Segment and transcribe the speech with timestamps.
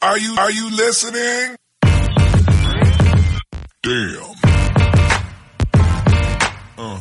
[0.00, 1.56] Are you, are you listening?
[3.82, 4.30] Damn.
[6.78, 7.00] Uh.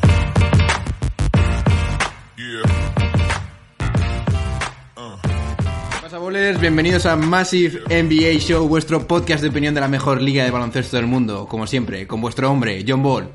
[2.37, 2.63] Yeah.
[4.97, 6.59] ¿Qué pasa, bolers?
[6.59, 10.97] Bienvenidos a Massive NBA Show, vuestro podcast de opinión de la mejor liga de baloncesto
[10.97, 13.29] del mundo, como siempre, con vuestro hombre, John Ball.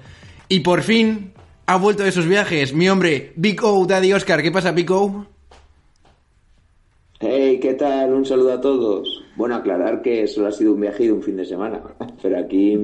[0.48, 1.34] Y por fin
[1.66, 4.42] ha vuelto de sus viajes mi hombre, Big O, Daddy Oscar.
[4.42, 5.24] ¿Qué pasa, Big O?
[7.20, 8.12] Hey, ¿qué tal?
[8.12, 9.21] Un saludo a todos.
[9.36, 11.82] Bueno, aclarar que solo ha sido un viaje de un fin de semana,
[12.22, 12.78] pero aquí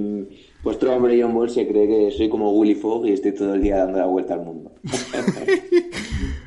[0.63, 3.63] vuestro hombre John Ball se cree que soy como Willy Fogg y estoy todo el
[3.63, 4.73] día dando la vuelta al mundo.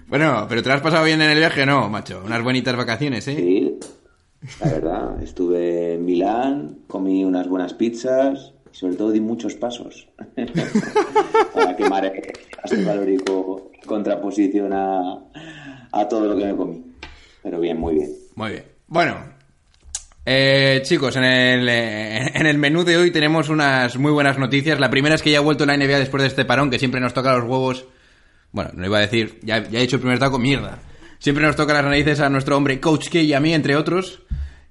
[0.08, 2.22] Bueno, pero ¿te lo has pasado bien en el viaje no, macho?
[2.26, 3.36] Unas bonitas vacaciones, ¿eh?
[3.38, 3.80] Sí,
[4.60, 10.10] la verdad, estuve en Milán, comí unas buenas pizzas y sobre todo di muchos pasos
[11.54, 12.22] para quemar el
[12.62, 15.18] gasto calórico contraposición a,
[15.94, 16.84] a todo lo que me comí.
[17.42, 18.12] Pero bien, muy bien.
[18.36, 18.66] Muy bien.
[18.88, 19.16] Bueno,
[20.26, 24.80] eh, chicos, en el, eh, en el menú de hoy tenemos unas muy buenas noticias.
[24.80, 27.02] La primera es que ya ha vuelto la NBA después de este parón, que siempre
[27.02, 27.86] nos toca los huevos.
[28.52, 30.80] Bueno, no iba a decir, ya, he hecho el primer taco, mierda.
[31.20, 34.22] Siempre nos toca las narices a nuestro hombre Coach K y a mí, entre otros.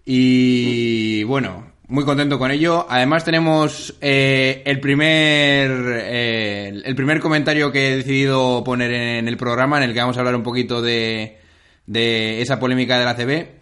[0.05, 2.87] Y bueno, muy contento con ello.
[2.89, 9.37] Además tenemos eh, el primer eh, el primer comentario que he decidido poner en el
[9.37, 11.39] programa, en el que vamos a hablar un poquito de,
[11.87, 13.60] de esa polémica de la CB.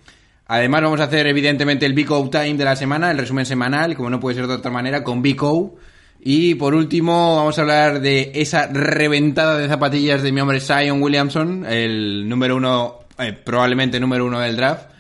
[0.49, 3.95] Además vamos a hacer evidentemente el Big O Time de la semana, el resumen semanal,
[3.95, 5.77] como no puede ser de otra manera, con Big O.
[6.21, 11.03] Y por último vamos a hablar de esa reventada de zapatillas de mi hombre Zion
[11.03, 14.91] Williamson, el número uno, eh, probablemente número uno del draft,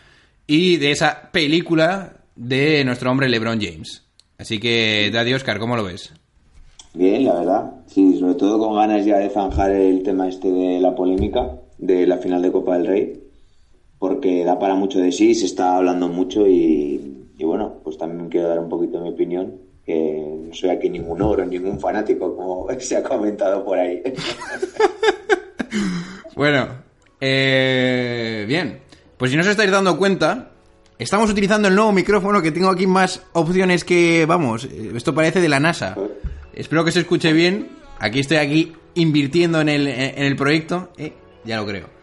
[0.46, 4.04] y de esa película de nuestro hombre LeBron James.
[4.36, 6.12] Así que, Daddy Oscar, ¿cómo lo ves?
[6.92, 7.72] Bien, la verdad.
[7.86, 12.06] Sí, sobre todo con ganas ya de zanjar el tema este de la polémica de
[12.06, 13.27] la final de Copa del Rey,
[13.98, 18.48] porque da para mucho de sí, se está hablando mucho y, bueno, pues también quiero
[18.48, 19.54] dar un poquito mi opinión,
[19.84, 24.02] que no soy aquí ningún oro, ningún fanático, como se ha comentado por ahí.
[26.34, 26.68] Bueno,
[27.20, 28.78] eh, bien.
[29.16, 30.52] Pues si no os estáis dando cuenta,
[30.96, 35.40] estamos utilizando el nuevo micrófono que tengo aquí más opciones que, vamos, eh, esto parece
[35.40, 35.96] de la NASA.
[36.54, 37.70] Espero que se escuche bien.
[37.98, 40.90] Aquí estoy aquí invirtiendo en el, en el proyecto.
[40.96, 41.12] Eh,
[41.44, 41.97] ya lo creo.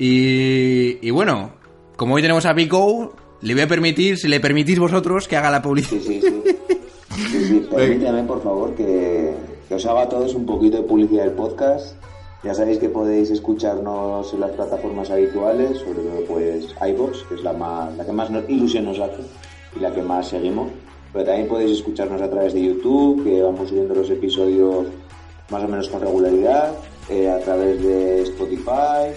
[0.00, 1.50] Y, y bueno,
[1.96, 3.12] como hoy tenemos a Pico,
[3.42, 6.00] le voy a permitir, si le permitís vosotros, que haga la publicidad.
[6.00, 6.56] Sí, sí, sí.
[7.30, 9.34] Sí, permítame, por favor, que,
[9.68, 11.96] que os haga a todos un poquito de publicidad del podcast.
[12.42, 17.42] Ya sabéis que podéis escucharnos en las plataformas habituales, sobre todo pues iVoox, que es
[17.42, 19.20] la, más, la que más ilusión nos hace
[19.76, 20.70] y la que más seguimos.
[21.12, 24.86] Pero también podéis escucharnos a través de YouTube, que vamos subiendo los episodios
[25.50, 26.72] más o menos con regularidad,
[27.10, 29.12] eh, a través de Spotify,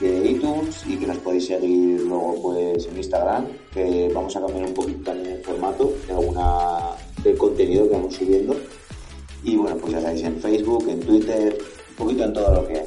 [0.00, 4.64] de iTunes y que nos podéis seguir luego pues en Instagram, que vamos a cambiar
[4.66, 6.78] un poquito también el formato de alguna
[7.22, 8.56] del contenido que vamos subiendo.
[9.44, 11.56] Y bueno, pues ya sabéis en Facebook, en Twitter,
[11.90, 12.86] un poquito en todo lo que hay.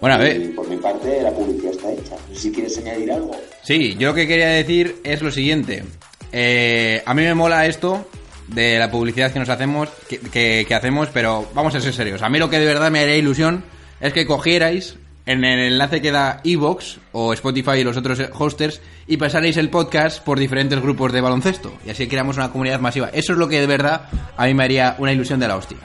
[0.00, 0.54] Bueno, a Y ver.
[0.54, 2.16] por mi parte la publicidad está hecha.
[2.28, 3.32] No sé si quieres añadir algo.
[3.62, 5.82] Sí, yo lo que quería decir es lo siguiente.
[6.32, 8.06] Eh, a mí me mola esto
[8.48, 12.22] de la publicidad que nos hacemos, que, que- que hacemos, pero vamos a ser serios.
[12.22, 13.64] A mí lo que de verdad me haría ilusión
[14.00, 14.96] es que cogierais
[15.30, 19.70] en el enlace que da Evox o Spotify y los otros hosters y pasaréis el
[19.70, 21.72] podcast por diferentes grupos de baloncesto.
[21.86, 23.10] Y así creamos una comunidad masiva.
[23.12, 25.78] Eso es lo que de verdad a mí me haría una ilusión de la hostia.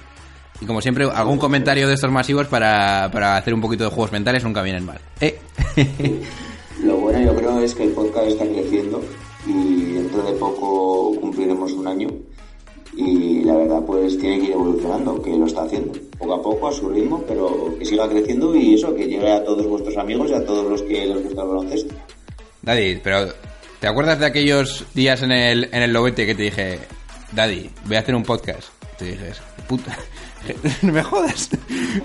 [0.60, 4.12] Y como siempre, algún comentario de estos masivos para, para hacer un poquito de juegos
[4.12, 5.00] mentales nunca vienen mal.
[5.22, 5.38] ¿Eh?
[6.84, 9.00] Lo bueno yo creo es que el podcast está creciendo
[9.46, 12.08] y dentro de poco cumpliremos un año
[12.98, 16.68] y la verdad pues tiene que ir evolucionando, que lo está haciendo poco a poco
[16.68, 20.32] a su ritmo, pero que siga creciendo y eso, que llegue a todos vuestros amigos
[20.32, 21.96] y a todos los que les gusta el baloncesto.
[22.62, 23.28] Daddy, pero
[23.80, 26.80] ¿te acuerdas de aquellos días en el, en el lobete que te dije,
[27.32, 28.70] Daddy, voy a hacer un podcast?
[28.98, 29.32] Te dije,
[29.68, 29.98] puta,
[30.82, 31.50] no me jodas.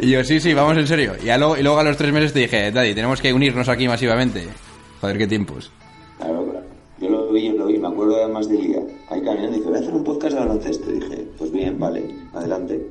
[0.01, 1.15] Y yo, sí, sí, vamos en serio.
[1.23, 3.89] Y, luego, y luego a los tres meses te dije, Daddy, tenemos que unirnos aquí
[3.89, 4.47] masivamente.
[5.01, 5.71] Joder, qué tiempos.
[6.19, 6.67] Claro, claro.
[7.01, 8.81] Yo lo vi, yo lo vi, me acuerdo además del día.
[9.09, 10.91] Ahí caminando dice, voy a hacer un podcast de baloncesto.
[10.91, 12.05] Y dije, pues bien, vale,
[12.35, 12.87] adelante.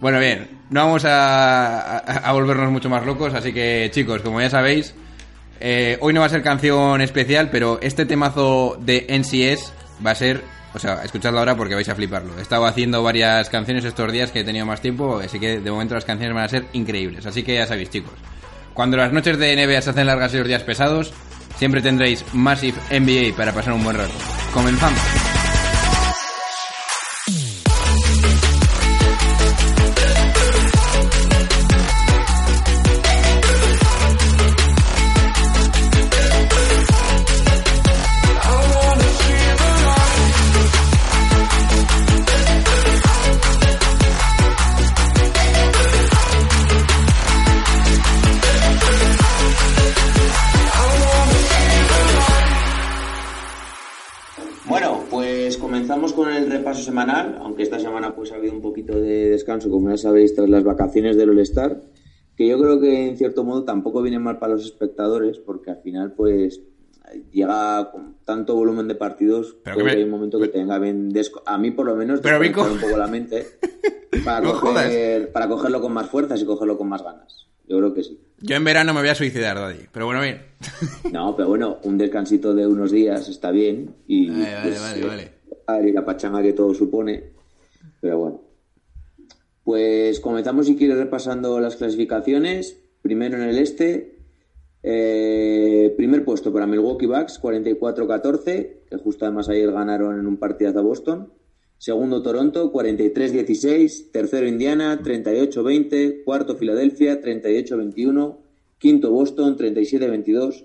[0.00, 4.94] Bueno, bien, no vamos a, volvernos mucho más locos, así que chicos, como ya sabéis,
[5.60, 9.72] Eh, hoy no va a ser canción especial, pero este temazo de NCS
[10.06, 10.40] va a ser.
[10.72, 12.38] O sea, escuchadlo ahora porque vais a fliparlo.
[12.38, 15.70] He estado haciendo varias canciones estos días que he tenido más tiempo, así que de
[15.72, 17.26] momento las canciones van a ser increíbles.
[17.26, 18.14] Así que ya sabéis, chicos.
[18.72, 21.12] Cuando las noches de NBA se hacen largas y los días pesados,
[21.56, 24.14] siempre tendréis Massive NBA para pasar un buen rato.
[24.54, 25.00] Comenzamos.
[59.58, 61.80] Descanso, como ya sabéis, tras las vacaciones del All-Star,
[62.36, 65.78] que yo creo que en cierto modo tampoco viene mal para los espectadores, porque al
[65.82, 66.60] final pues
[67.32, 71.12] llega con tanto volumen de partidos, Pero que me- hay un momento que tenga bien,
[71.46, 73.44] a mí por lo menos, Pero co- un poco la mente,
[74.24, 77.46] para, No coger, para cogerlo con más fuerzas y cogerlo con más ganas.
[77.66, 78.18] Yo creo que sí.
[78.40, 79.86] Yo en verano me voy a suicidar, Daddy.
[79.92, 80.40] Pero bueno, bien.
[81.12, 85.32] No, pero bueno, un descansito de unos días está bien y Vale, pues, vale,
[85.66, 85.92] vale.
[85.92, 87.32] la pachanga que todo supone,
[88.00, 88.40] pero bueno.
[89.68, 92.80] Pues comenzamos si quieres repasando las clasificaciones.
[93.02, 94.16] Primero en el este,
[94.82, 100.78] eh, primer puesto para Milwaukee Bucks, 44-14, que justo además ayer ganaron en un partidazo
[100.78, 101.34] a Boston.
[101.76, 104.10] Segundo Toronto, 43-16.
[104.10, 106.24] Tercero Indiana, 38-20.
[106.24, 108.38] Cuarto Filadelfia, 38-21.
[108.78, 110.64] Quinto Boston, 37-22.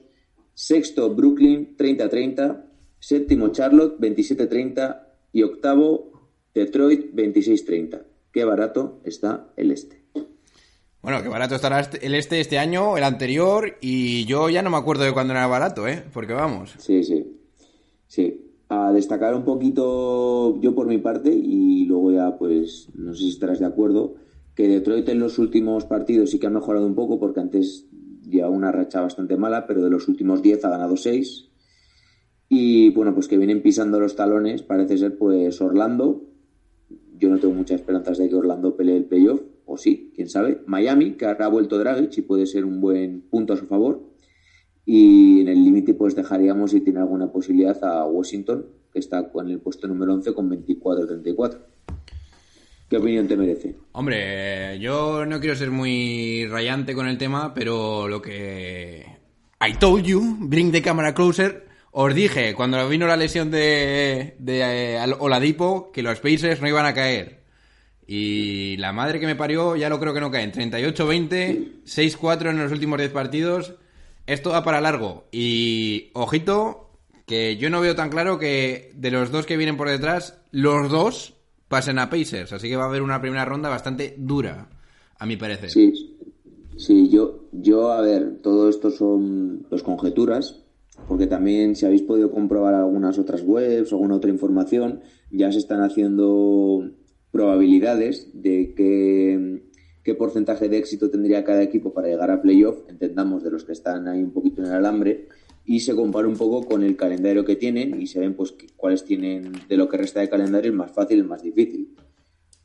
[0.54, 2.64] Sexto Brooklyn, 30-30.
[3.00, 5.08] Séptimo Charlotte, 27-30.
[5.34, 8.13] Y octavo Detroit, 26-30.
[8.34, 10.04] Qué barato está el este.
[11.02, 14.70] Bueno, que barato estará este- el este este año, el anterior, y yo ya no
[14.70, 16.04] me acuerdo de cuándo era barato, ¿eh?
[16.14, 16.74] Porque vamos.
[16.80, 17.40] Sí, sí.
[18.08, 18.40] Sí.
[18.70, 23.30] A destacar un poquito yo por mi parte y luego ya pues no sé si
[23.30, 24.16] estarás de acuerdo
[24.56, 27.86] que Detroit en los últimos partidos sí que ha mejorado un poco porque antes
[28.28, 31.50] llevaba una racha bastante mala, pero de los últimos 10 ha ganado 6.
[32.50, 36.24] Y bueno, pues que vienen pisando los talones, parece ser pues Orlando.
[37.18, 40.62] Yo no tengo muchas esperanzas de que Orlando pelee el playoff, o sí, quién sabe.
[40.66, 44.02] Miami, que ahora ha vuelto Dragic y puede ser un buen punto a su favor.
[44.86, 49.50] Y en el límite pues dejaríamos si tiene alguna posibilidad a Washington, que está en
[49.50, 51.58] el puesto número 11 con 24-34.
[52.90, 53.76] ¿Qué opinión te merece?
[53.94, 59.04] Hombre, yo no quiero ser muy rayante con el tema, pero lo que...
[59.66, 61.63] I told you, bring the camera closer.
[61.96, 66.96] Os dije, cuando vino la lesión de, eh, Oladipo, que los Pacers no iban a
[66.96, 67.44] caer.
[68.08, 70.52] Y la madre que me parió, ya lo creo que no caen.
[70.52, 73.76] 38-20, 6-4 en los últimos 10 partidos.
[74.26, 75.26] Esto va para largo.
[75.32, 76.90] Y, ojito,
[77.28, 80.90] que yo no veo tan claro que de los dos que vienen por detrás, los
[80.90, 81.36] dos
[81.68, 82.54] pasen a Pacers.
[82.54, 84.68] Así que va a haber una primera ronda bastante dura,
[85.20, 85.70] a mi parecer.
[85.70, 86.18] Sí,
[86.76, 90.63] sí, yo, yo, a ver, todo esto son pues, conjeturas,
[91.08, 95.02] porque también si habéis podido comprobar algunas otras webs o alguna otra información,
[95.32, 96.92] ya se están haciendo
[97.32, 99.64] probabilidades de qué,
[100.04, 103.72] qué porcentaje de éxito tendría cada equipo para llegar a playoff, entendamos de los que
[103.72, 105.28] están ahí un poquito en el alambre,
[105.66, 108.68] y se compara un poco con el calendario que tienen y se ven pues que-
[108.76, 111.96] cuáles tienen de lo que resta de calendario el más fácil el más difícil.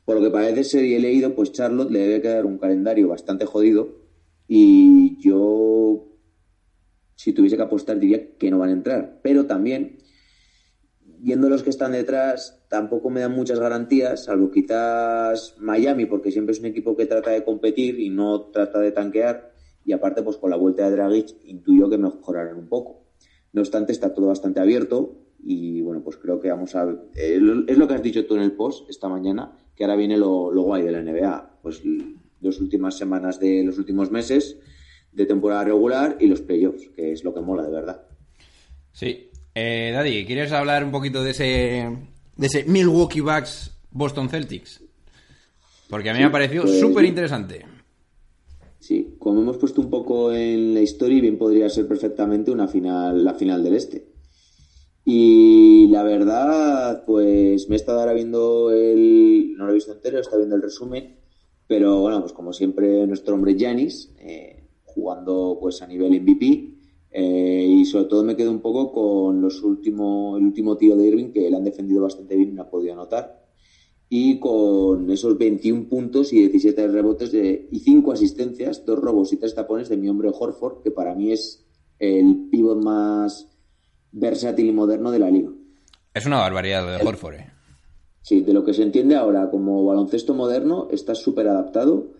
[0.03, 3.07] Por lo que parece ser y he leído, pues Charlotte le debe quedar un calendario
[3.07, 3.99] bastante jodido
[4.49, 6.08] y yo,
[7.19, 9.19] si tuviese que apostar, diría que no van a entrar.
[9.21, 9.97] Pero también,
[11.01, 16.53] viendo los que están detrás, tampoco me dan muchas garantías, salvo quizás Miami, porque siempre
[16.53, 19.51] es un equipo que trata de competir y no trata de tanquear.
[19.83, 23.03] Y aparte, pues con la vuelta de Dragic, intuyo que mejorarán un poco.
[23.51, 26.87] No obstante, está todo bastante abierto y bueno, pues creo que vamos a...
[27.15, 30.53] es lo que has dicho tú en el post esta mañana, que ahora viene lo,
[30.53, 31.59] lo guay de la NBA.
[31.63, 31.81] Pues
[32.39, 34.57] las últimas semanas de los últimos meses
[35.11, 38.01] de temporada regular y los playoffs, que es lo que mola de verdad.
[38.91, 39.29] Sí.
[39.55, 41.89] Eh, Daddy, ¿quieres hablar un poquito de ese,
[42.37, 44.81] de ese Milwaukee Bucks Boston Celtics?
[45.89, 47.65] Porque a mí Sí, me ha parecido pues- súper interesante.
[48.79, 53.23] Sí, como hemos puesto un poco en la historia, bien podría ser perfectamente una final,
[53.25, 54.07] la final del Este.
[55.05, 59.53] Y la verdad, pues me he estado ahora viendo el.
[59.57, 61.17] No lo he visto entero, he estado viendo el resumen.
[61.67, 64.58] Pero bueno, pues como siempre, nuestro hombre Janis, eh,
[64.99, 66.73] jugando pues a nivel MVP.
[67.11, 71.07] eh, y sobre todo me quedo un poco con los último, el último tiro de
[71.07, 73.47] Irving, que le han defendido bastante bien y no ha podido anotar.
[74.09, 79.37] Y con esos 21 puntos y 17 rebotes de, y 5 asistencias, dos robos y
[79.37, 81.65] tres tapones de mi hombre Horford, que para mí es
[81.99, 83.47] el pívot más
[84.11, 85.49] versátil y moderno de la liga.
[86.13, 87.35] Es una barbaridad lo de Horford.
[87.35, 87.51] eh.
[88.21, 92.11] Sí, de lo que se entiende ahora como baloncesto moderno, está súper adaptado,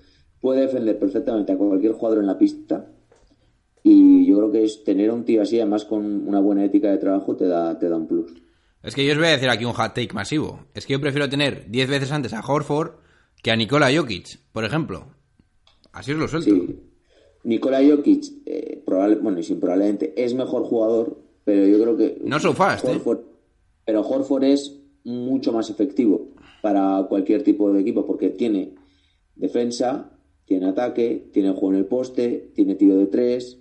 [0.41, 2.87] puede defender perfectamente a cualquier jugador en la pista
[3.83, 6.91] y yo creo que es tener a un tío así, además con una buena ética
[6.91, 8.33] de trabajo, te da, te da un plus.
[8.83, 10.61] Es que yo os voy a decir aquí un hot take masivo.
[10.73, 12.91] Es que yo prefiero tener 10 veces antes a Horford
[13.41, 15.07] que a Nikola Jokic, por ejemplo.
[15.91, 16.49] Así os lo suelto.
[16.49, 16.79] Sí.
[17.43, 22.21] Nikola Jokic, eh, probable- bueno, y sin probablemente, es mejor jugador, pero yo creo que...
[22.23, 23.01] No so fast, ¿eh?
[23.85, 26.29] Pero Horford es mucho más efectivo
[26.61, 28.75] para cualquier tipo de equipo porque tiene
[29.35, 30.11] defensa,
[30.49, 33.59] tiene ataque, tiene juego en el poste, tiene tiro de tres,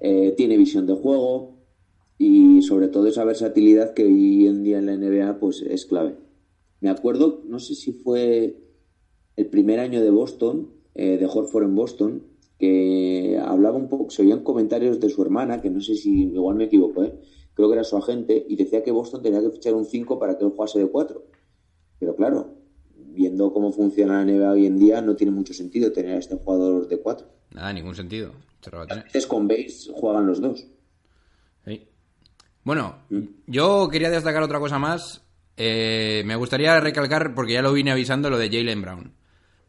[0.00, 1.58] eh, tiene visión de juego
[2.18, 6.14] y sobre todo esa versatilidad que hoy en día en la NBA pues es clave.
[6.80, 8.62] Me acuerdo, no sé si fue
[9.34, 12.22] el primer año de Boston, eh, de Horford en Boston,
[12.60, 16.54] que hablaba un poco, se oían comentarios de su hermana, que no sé si igual
[16.54, 17.12] me equivoco, ¿eh?
[17.54, 20.38] creo que era su agente, y decía que Boston tenía que fichar un 5 para
[20.38, 21.24] que él jugase de 4.
[21.98, 22.59] Pero claro,
[23.20, 26.36] viendo cómo funciona la NBA hoy en día, no tiene mucho sentido tener a este
[26.36, 27.26] jugador de 4.
[27.52, 28.32] Nada, ningún sentido.
[28.72, 29.04] A tener.
[29.12, 30.66] Es con base juegan los dos.
[31.66, 31.86] Sí.
[32.64, 32.96] Bueno,
[33.46, 35.22] yo quería destacar otra cosa más.
[35.56, 39.12] Eh, me gustaría recalcar, porque ya lo vine avisando, lo de Jalen Brown.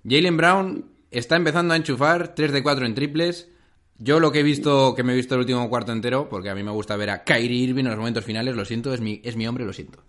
[0.07, 3.49] Jalen Brown está empezando a enchufar 3 de 4 en triples.
[3.97, 6.55] Yo lo que he visto, que me he visto el último cuarto entero, porque a
[6.55, 9.21] mí me gusta ver a Kyrie Irving en los momentos finales, lo siento, es mi,
[9.23, 9.99] es mi hombre, lo siento.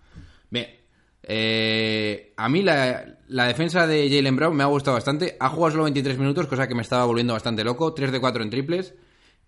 [0.49, 0.66] Bien,
[1.22, 5.36] eh, a mí la, la defensa de Jalen Brown me ha gustado bastante.
[5.38, 7.94] Ha jugado solo 23 minutos, cosa que me estaba volviendo bastante loco.
[7.94, 8.94] 3 de 4 en triples.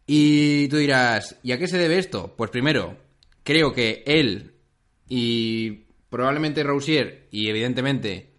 [0.06, 2.34] Y tú dirás, ¿y a qué se debe esto?
[2.36, 2.96] Pues primero,
[3.42, 4.54] creo que él
[5.08, 8.34] y probablemente Rousier y evidentemente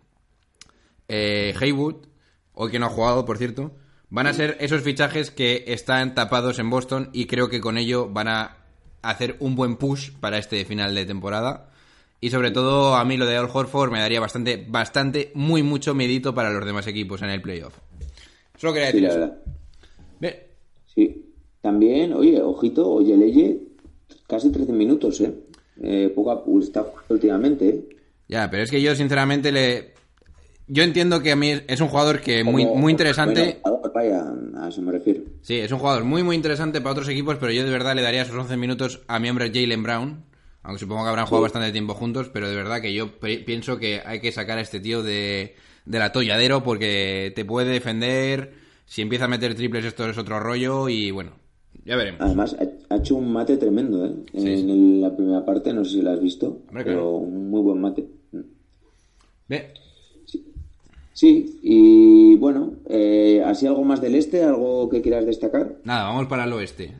[1.07, 2.07] eh, Haywood,
[2.53, 3.75] hoy que no ha jugado, por cierto,
[4.09, 8.09] van a ser esos fichajes que están tapados en Boston y creo que con ello
[8.09, 8.57] van a
[9.01, 11.71] hacer un buen push para este final de temporada.
[12.21, 15.93] Y sobre todo, a mí lo de Al Horford me daría bastante, bastante, muy mucho
[15.93, 17.77] medito para los demás equipos en el playoff.
[18.57, 19.19] Solo quería Sí, decir la eso.
[19.19, 19.37] verdad.
[20.19, 20.35] Bien.
[20.93, 21.21] Sí.
[21.61, 23.59] También, oye, ojito, oye, Leye,
[24.27, 25.33] casi 13 minutos, ¿eh?
[25.81, 27.85] eh poco a- está últimamente, ¿eh?
[28.27, 29.93] Ya, pero es que yo sinceramente le...
[30.67, 33.59] Yo entiendo que a mí es un jugador que muy, Como- muy interesante...
[33.61, 34.25] Bueno, vaya,
[34.57, 35.21] a eso me refiero.
[35.41, 38.01] Sí, es un jugador muy, muy interesante para otros equipos, pero yo de verdad le
[38.01, 40.23] daría esos 11 minutos a mi hombre Jalen Brown.
[40.65, 44.01] Aunque supongo que habrán jugado bastante tiempo juntos, pero de verdad que yo pienso que
[44.03, 45.55] hay que sacar a este tío de,
[45.85, 48.53] del atolladero porque te puede defender.
[48.85, 51.31] Si empieza a meter triples, esto es otro rollo y bueno,
[51.85, 52.21] ya veremos.
[52.21, 52.55] Además,
[52.89, 54.11] ha, hecho un mate tremendo, ¿eh?
[54.33, 54.99] Sí, en sí.
[55.01, 57.11] la primera parte, no sé si la has visto, Hombre, pero claro.
[57.17, 58.07] un muy buen mate.
[59.47, 59.65] Bien.
[61.13, 65.77] Sí, y bueno, eh, así algo más del este, algo que quieras destacar.
[65.83, 66.93] Nada, vamos para el oeste.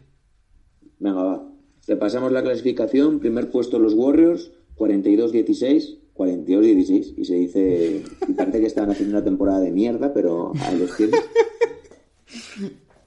[0.99, 1.54] Venga, va.
[1.87, 3.19] Repasamos la clasificación.
[3.19, 5.99] Primer puesto los Warriors, 42-16.
[6.15, 7.13] 42-16.
[7.17, 8.03] Y se dice.
[8.27, 11.21] Y parece que están haciendo una temporada de mierda, pero ahí los tienes.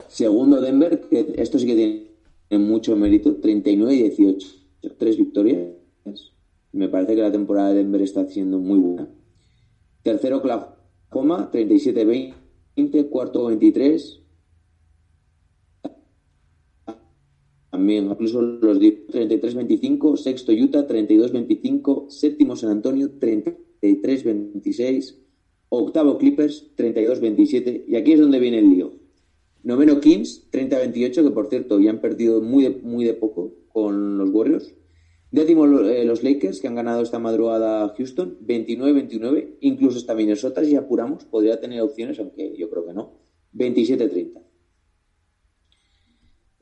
[0.08, 4.54] Segundo Denver, que esto sí que tiene mucho mérito, 39-18.
[4.98, 5.68] Tres victorias.
[6.72, 9.08] Me parece que la temporada de Denver está siendo muy buena.
[10.02, 13.08] Tercero Oklahoma, 37-20.
[13.10, 14.20] Cuarto 23.
[17.78, 25.14] También incluso los di- 33-25, sexto Utah 32-25, séptimo San Antonio 33-26,
[25.68, 28.94] octavo Clippers 32-27 y aquí es donde viene el lío.
[29.62, 34.18] Noveno Kings 30-28, que por cierto ya han perdido muy de, muy de poco con
[34.18, 34.74] los Warriors.
[35.30, 40.74] Décimo eh, los Lakers, que han ganado esta madrugada Houston 29-29, incluso hasta Minnesota, si
[40.74, 43.12] apuramos, podría tener opciones, aunque yo creo que no.
[43.54, 44.47] 27-30.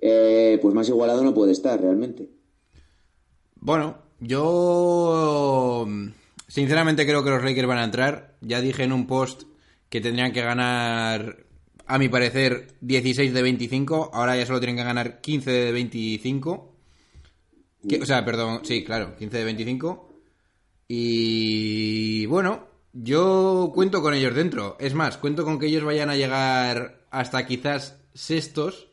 [0.08, 2.28] Eh, pues más igualado no puede estar realmente.
[3.56, 5.84] Bueno, yo
[6.46, 8.36] sinceramente creo que los Lakers van a entrar.
[8.40, 9.42] Ya dije en un post
[9.88, 11.44] que tendrían que ganar,
[11.86, 14.10] a mi parecer, 16 de 25.
[14.14, 16.72] Ahora ya solo tienen que ganar 15 de 25.
[17.88, 20.08] Que- o sea, perdón, sí, claro, 15 de 25.
[20.86, 24.76] Y bueno, yo cuento con ellos dentro.
[24.78, 28.88] Es más, cuento con que ellos vayan a llegar hasta quizás sextos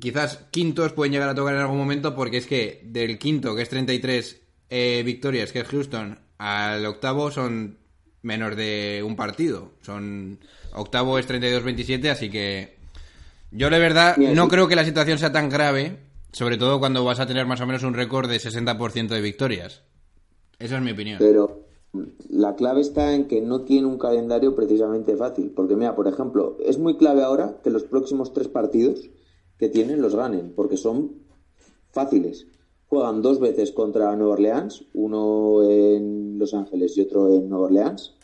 [0.00, 3.62] quizás quintos pueden llegar a tocar en algún momento porque es que del quinto, que
[3.62, 4.40] es 33
[4.70, 7.78] eh, victorias, que es Houston, al octavo son
[8.22, 9.72] menos de un partido.
[9.82, 10.38] Son
[10.74, 12.76] octavo es 32-27, así que
[13.50, 15.98] yo de verdad no creo que la situación sea tan grave,
[16.32, 19.82] sobre todo cuando vas a tener más o menos un récord de 60% de victorias.
[20.58, 21.18] Esa es mi opinión.
[21.18, 21.66] Pero
[22.28, 25.50] la clave está en que no tiene un calendario precisamente fácil.
[25.54, 29.10] Porque mira, por ejemplo, es muy clave ahora que los próximos tres partidos
[29.60, 31.12] que tienen los ganen, porque son
[31.92, 32.46] fáciles.
[32.88, 38.14] Juegan dos veces contra Nueva Orleans, uno en Los Ángeles y otro en Nueva Orleans,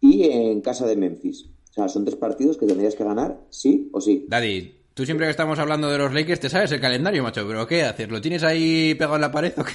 [0.00, 1.46] y en casa de Memphis.
[1.70, 4.26] O sea, son tres partidos que tendrías que ganar sí o sí.
[4.28, 7.66] Daddy, tú siempre que estamos hablando de los Lakers te sabes el calendario, macho, pero
[7.66, 8.10] ¿qué haces?
[8.10, 9.72] ¿Lo tienes ahí pegado en la pared o qué?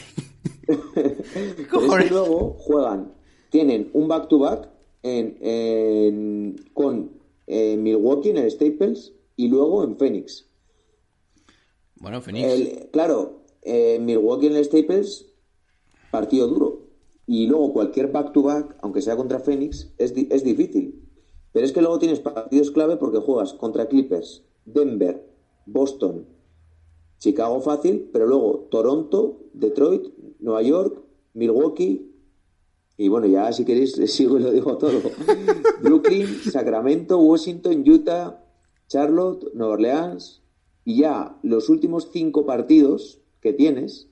[0.95, 3.11] ¿Qué es que luego juegan,
[3.49, 4.69] tienen un back-to-back
[5.03, 7.11] en, en- con
[7.47, 10.46] eh, Milwaukee en el Staples y luego en Phoenix.
[11.99, 12.45] Bueno, Phoenix.
[12.53, 15.27] El- claro, eh, Milwaukee en el Staples,
[16.11, 16.81] partido duro.
[17.25, 21.03] Y luego cualquier back-to-back, aunque sea contra Phoenix, es, di- es difícil.
[21.51, 25.27] Pero es que luego tienes partidos clave porque juegas contra Clippers, Denver,
[25.65, 26.25] Boston,
[27.19, 30.07] Chicago fácil, pero luego Toronto, Detroit,
[30.39, 31.01] Nueva York,
[31.33, 32.11] Milwaukee.
[32.95, 35.01] Y bueno, ya si queréis sigo y lo digo todo.
[35.81, 38.39] Brooklyn, Sacramento, Washington, Utah,
[38.87, 40.41] Charlotte, Nueva Orleans.
[40.87, 44.07] Y ya los últimos cinco partidos que tienes,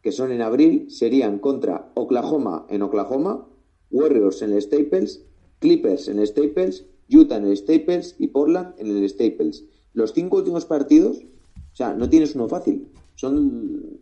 [0.00, 3.46] que son en abril, serían contra Oklahoma en Oklahoma,
[3.90, 5.22] Warriors en el Staples,
[5.58, 9.66] Clippers en el Staples, Utah en el Staples y Portland en el Staples.
[9.92, 12.88] Los cinco últimos partidos, o sea, no tienes uno fácil.
[13.14, 14.00] Son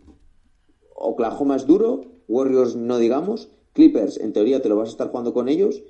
[0.95, 5.35] Oklahoma es duro, Warriors no digamos, Clippers en teoría te lo vas a estar jugando
[5.35, 5.83] con ellos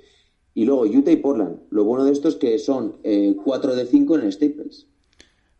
[0.54, 1.58] y luego Utah y Portland.
[1.68, 4.86] Lo bueno de esto es que son eh, 4 de 5 en el Staples.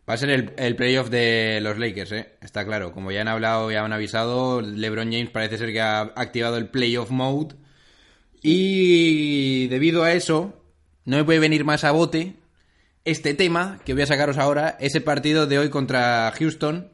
[0.09, 2.29] Va a ser el, el playoff de los Lakers, ¿eh?
[2.41, 2.93] Está claro.
[2.93, 6.69] Como ya han hablado, ya han avisado, LeBron James parece ser que ha activado el
[6.69, 7.55] playoff mode.
[8.41, 10.63] Y debido a eso,
[11.05, 12.35] no me puede venir más a bote
[13.03, 16.89] este tema que voy a sacaros ahora, ese partido de hoy contra Houston,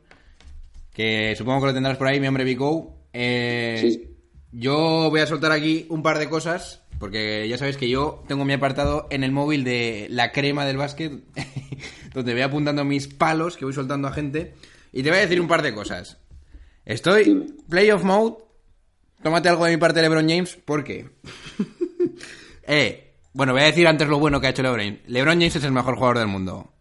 [0.94, 2.96] que supongo que lo tendrás por ahí, mi hombre Vico.
[3.14, 4.10] Eh, Sí.
[4.56, 8.46] Yo voy a soltar aquí un par de cosas, porque ya sabéis que yo tengo
[8.46, 11.12] mi apartado en el móvil de la crema del básquet,
[12.14, 14.54] donde voy apuntando mis palos que voy soltando a gente.
[14.94, 16.18] Y te voy a decir un par de cosas.
[16.86, 18.38] Estoy playoff mode.
[19.22, 21.10] Tómate algo de mi parte, LeBron James, ¿por qué?
[22.64, 25.02] eh, bueno, voy a decir antes lo bueno que ha hecho LeBron.
[25.06, 26.72] LeBron James es el mejor jugador del mundo.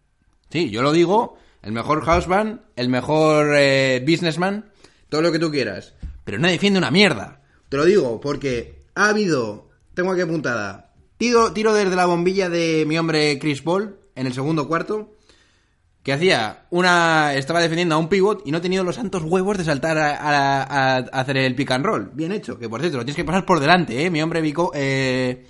[0.49, 4.71] Sí, yo lo digo, el mejor houseband, el mejor eh, businessman,
[5.09, 5.95] todo lo que tú quieras.
[6.23, 7.41] Pero no defiende una mierda.
[7.67, 12.85] Te lo digo, porque ha habido, tengo aquí apuntada, tiro, tiro desde la bombilla de
[12.87, 15.13] mi hombre Chris Paul en el segundo cuarto,
[16.03, 19.57] que hacía una, estaba defendiendo a un pivot y no ha tenido los santos huevos
[19.57, 22.11] de saltar a, a- hacer el pick and roll.
[22.13, 24.09] Bien hecho, que por cierto, lo tienes que pasar por delante, ¿eh?
[24.09, 25.45] Mi hombre Vico, eh,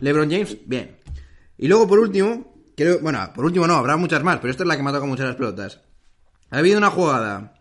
[0.00, 0.96] LeBron James, bien.
[1.58, 4.68] Y luego, por último, creo, bueno, por último no, habrá muchas más, pero esta es
[4.68, 5.80] la que me ha tocado muchas las pelotas.
[6.50, 7.54] Ha habido una jugada,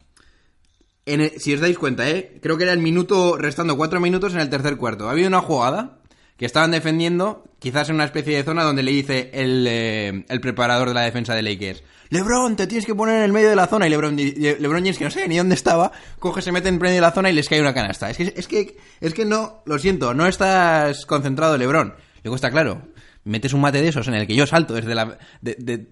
[1.38, 2.40] si os dais cuenta, ¿eh?
[2.44, 5.08] Creo que era el minuto, restando cuatro minutos en el tercer cuarto.
[5.08, 6.00] Ha habido una jugada
[6.38, 10.42] que estaban defendiendo, quizás en una especie de zona donde le dice el, eh, el
[10.42, 11.84] preparador de la defensa de Lakers.
[12.10, 13.88] Lebron, te tienes que poner en el medio de la zona.
[13.88, 16.96] Y Lebron, Lebron James, que no sé ni dónde estaba, coge, se mete en medio
[16.96, 18.10] de la zona y les cae una canasta.
[18.10, 21.96] Es que, es que, es que no, lo siento, no estás concentrado, Lebron.
[22.24, 22.82] Luego está claro,
[23.24, 25.88] metes un mate de esos en el que yo salto desde la, de- de-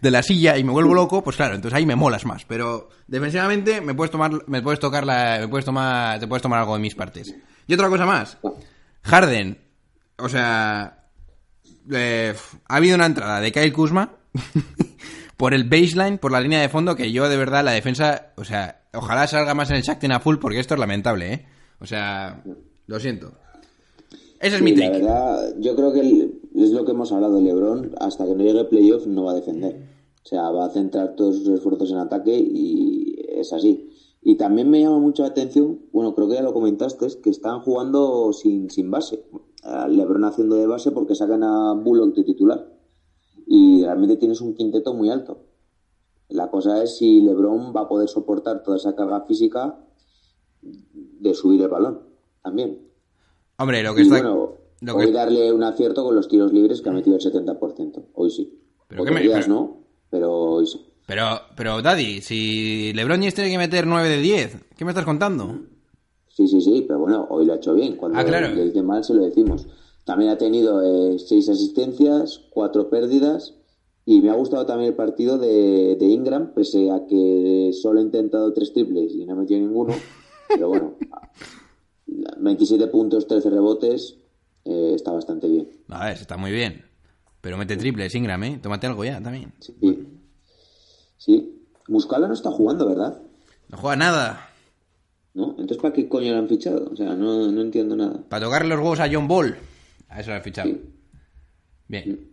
[0.00, 2.44] de la silla y me vuelvo loco, pues claro, entonces ahí me molas más.
[2.44, 6.58] Pero defensivamente me puedes tomar, me puedes tocar la, me puedes tomar, te puedes tomar
[6.60, 7.34] algo de mis partes.
[7.66, 8.36] Y otra cosa más.
[9.02, 9.58] Harden,
[10.18, 11.04] o sea,
[11.92, 12.34] eh,
[12.68, 14.16] ha habido una entrada de Kyle Kuzma
[15.36, 18.44] por el baseline, por la línea de fondo, que yo de verdad la defensa, o
[18.44, 21.46] sea, ojalá salga más en el Shaktin a full porque esto es lamentable, ¿eh?
[21.80, 22.42] O sea,
[22.86, 23.32] lo siento.
[24.40, 25.02] Ese es mi Sí, la trick.
[25.02, 27.92] verdad, yo creo que el- es lo que hemos hablado de LeBron.
[28.00, 29.76] Hasta que no llegue playoff no va a defender.
[30.24, 33.87] O sea, va a centrar todos sus esfuerzos en ataque y es así.
[34.22, 37.30] Y también me llama mucho la atención, bueno, creo que ya lo comentaste, es que
[37.30, 39.24] están jugando sin, sin base.
[39.88, 42.72] LeBron haciendo de base porque sacan a Bullock de titular.
[43.46, 45.44] Y realmente tienes un quinteto muy alto.
[46.28, 49.78] La cosa es si LeBron va a poder soportar toda esa carga física
[50.60, 52.00] de subir el balón
[52.42, 52.86] también.
[53.58, 54.16] Hombre, lo que Y está...
[54.20, 57.22] bueno, lo hoy que- darle un acierto con los tiros libres que ha metido el
[57.22, 58.04] 70%.
[58.14, 58.60] Hoy sí.
[58.88, 59.76] Pero Otros qué me- días pero- no,
[60.10, 60.80] pero hoy sí.
[61.08, 65.06] Pero, pero, Daddy, si LeBron James tiene que meter 9 de 10, ¿qué me estás
[65.06, 65.58] contando?
[66.28, 67.96] Sí, sí, sí, pero bueno, hoy lo ha hecho bien.
[67.96, 68.54] Cuando Ah, claro.
[68.54, 69.66] le dice mal se lo decimos.
[70.04, 73.54] También ha tenido eh, seis asistencias, cuatro pérdidas
[74.04, 78.02] y me ha gustado también el partido de, de Ingram, pese a que solo ha
[78.02, 79.94] intentado tres triples y no ha metido ninguno.
[80.48, 80.94] Pero bueno,
[82.38, 84.16] 27 puntos, 13 rebotes,
[84.66, 85.68] eh, está bastante bien.
[85.88, 86.84] A ver, está muy bien.
[87.40, 88.58] Pero mete triples, Ingram, ¿eh?
[88.62, 89.52] Tómate algo ya también.
[89.60, 89.74] Sí.
[91.18, 91.62] Sí.
[91.88, 93.20] Muscala no está jugando, ¿verdad?
[93.68, 94.50] No juega nada.
[95.34, 95.50] ¿No?
[95.50, 96.88] Entonces, ¿para qué coño lo han fichado?
[96.92, 98.20] O sea, no, no entiendo nada.
[98.28, 99.56] Para tocarle los huevos a John Ball.
[100.08, 100.68] A eso lo han fichado.
[100.68, 100.80] Sí.
[101.86, 102.28] Bien.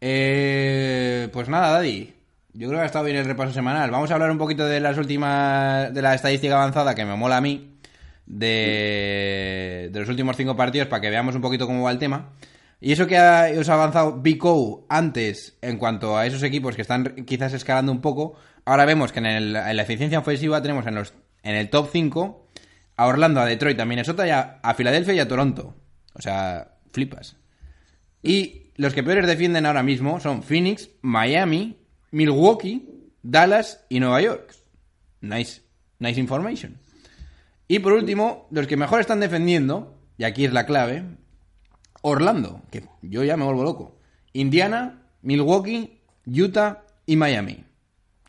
[0.00, 2.12] Eh, pues nada, Daddy.
[2.52, 3.90] Yo creo que ha estado bien el repaso semanal.
[3.90, 5.94] Vamos a hablar un poquito de las últimas.
[5.94, 7.76] de la estadística avanzada que me mola a mí.
[8.26, 12.30] De, de los últimos cinco partidos para que veamos un poquito cómo va el tema.
[12.80, 13.18] Y eso que
[13.58, 18.00] os ha avanzado Bico antes en cuanto a esos equipos que están quizás escalando un
[18.00, 21.12] poco, ahora vemos que en la eficiencia ofensiva tenemos en, los,
[21.42, 22.48] en el top 5
[22.96, 25.74] a Orlando, a Detroit, a Minnesota y a, a Filadelfia y a Toronto.
[26.14, 27.36] O sea, flipas.
[28.22, 31.76] Y los que peores defienden ahora mismo son Phoenix, Miami,
[32.10, 34.54] Milwaukee, Dallas y Nueva York.
[35.20, 35.62] Nice,
[35.98, 36.78] nice information.
[37.68, 41.04] Y por último, los que mejor están defendiendo, y aquí es la clave,
[42.02, 43.98] Orlando, que yo ya me vuelvo loco.
[44.32, 47.64] Indiana, Milwaukee, Utah y Miami.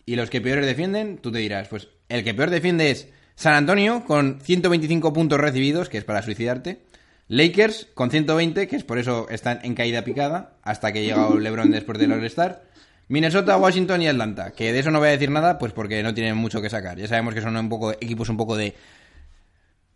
[0.06, 3.54] Y los que peores defienden, tú te dirás, pues el que peor defiende es San
[3.54, 6.82] Antonio con 125 puntos recibidos, que es para suicidarte.
[7.28, 11.72] Lakers con 120, que es por eso están en caída picada, hasta que llega LeBron
[11.72, 12.64] después del All-Star.
[13.08, 16.14] Minnesota, Washington y Atlanta, que de eso no voy a decir nada, pues porque no
[16.14, 16.98] tienen mucho que sacar.
[16.98, 18.74] Ya sabemos que son un poco equipos un poco de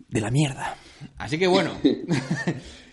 [0.10, 0.76] de la mierda.
[1.18, 1.72] Así que bueno,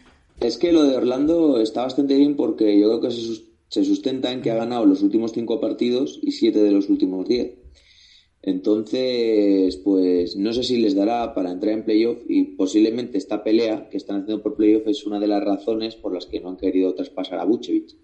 [0.42, 3.84] Es que lo de Orlando está bastante bien porque yo creo que se, sus- se
[3.84, 7.58] sustenta en que ha ganado los últimos cinco partidos y siete de los últimos diez.
[8.42, 13.88] Entonces, pues no sé si les dará para entrar en playoff y posiblemente esta pelea
[13.88, 16.56] que están haciendo por playoff es una de las razones por las que no han
[16.56, 17.94] querido traspasar a Vucevic.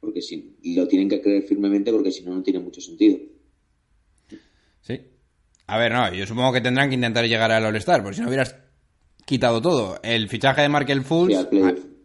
[0.00, 3.18] Porque si lo tienen que creer firmemente porque si no, no tiene mucho sentido.
[4.80, 4.98] Sí.
[5.66, 8.28] A ver, no, yo supongo que tendrán que intentar llegar al All-Star, porque si no
[8.28, 8.56] hubieras
[9.24, 9.98] quitado todo.
[10.02, 11.60] El fichaje de Markel Fultz, Sí,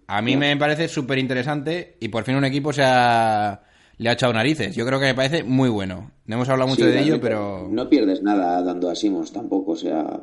[0.08, 3.62] a, a mí me parece súper interesante y por fin un equipo se ha,
[3.98, 4.76] le ha echado narices.
[4.76, 6.12] Yo creo que me parece muy bueno.
[6.26, 7.68] No hemos hablado mucho Sí, de ello, pero...
[7.70, 10.20] No pierdes nada dando a Simons tampoco, o sea.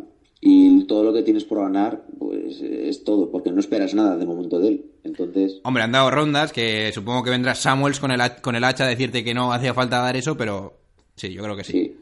[0.47, 4.27] Y todo lo que tienes por ganar, pues es todo, porque no esperas nada de
[4.27, 4.85] momento de él.
[5.03, 8.85] Entonces, Hombre, han dado rondas que supongo que vendrá Samuels con el, con el hacha
[8.85, 10.75] a decirte que no hacía falta dar eso, pero
[11.17, 11.73] sí, yo creo que sí.
[11.73, 11.97] sí.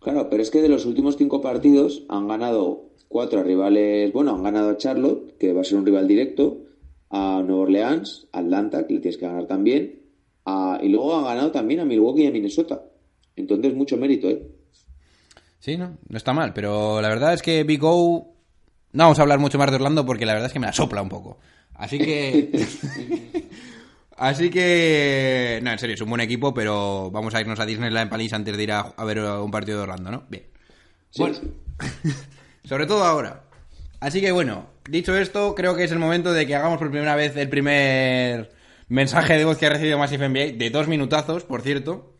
[0.00, 4.12] Claro, pero es que de los últimos cinco partidos han ganado cuatro a rivales.
[4.12, 6.58] Bueno, han ganado a Charlotte, que va a ser un rival directo,
[7.10, 10.00] a Nueva Orleans, a Atlanta, que le tienes que ganar también,
[10.44, 12.82] a- y luego han ganado también a Milwaukee y a Minnesota.
[13.36, 14.42] Entonces, mucho mérito, ¿eh?
[15.58, 18.32] Sí, no, no está mal, pero la verdad es que Big O...
[18.92, 20.72] No vamos a hablar mucho más de Orlando porque la verdad es que me la
[20.72, 21.38] sopla un poco.
[21.74, 22.50] Así que...
[24.16, 25.60] Así que...
[25.62, 28.56] No, en serio, es un buen equipo, pero vamos a irnos a Disneyland París antes
[28.56, 30.22] de ir a, a ver un partido de Orlando, ¿no?
[30.30, 30.44] Bien.
[31.10, 31.42] Sí, Bueno, sí.
[32.66, 33.44] sobre todo ahora.
[34.00, 37.16] Así que bueno, dicho esto, creo que es el momento de que hagamos por primera
[37.16, 38.52] vez el primer
[38.88, 42.12] mensaje de voz que ha recibido Massive NBA, de dos minutazos, por cierto.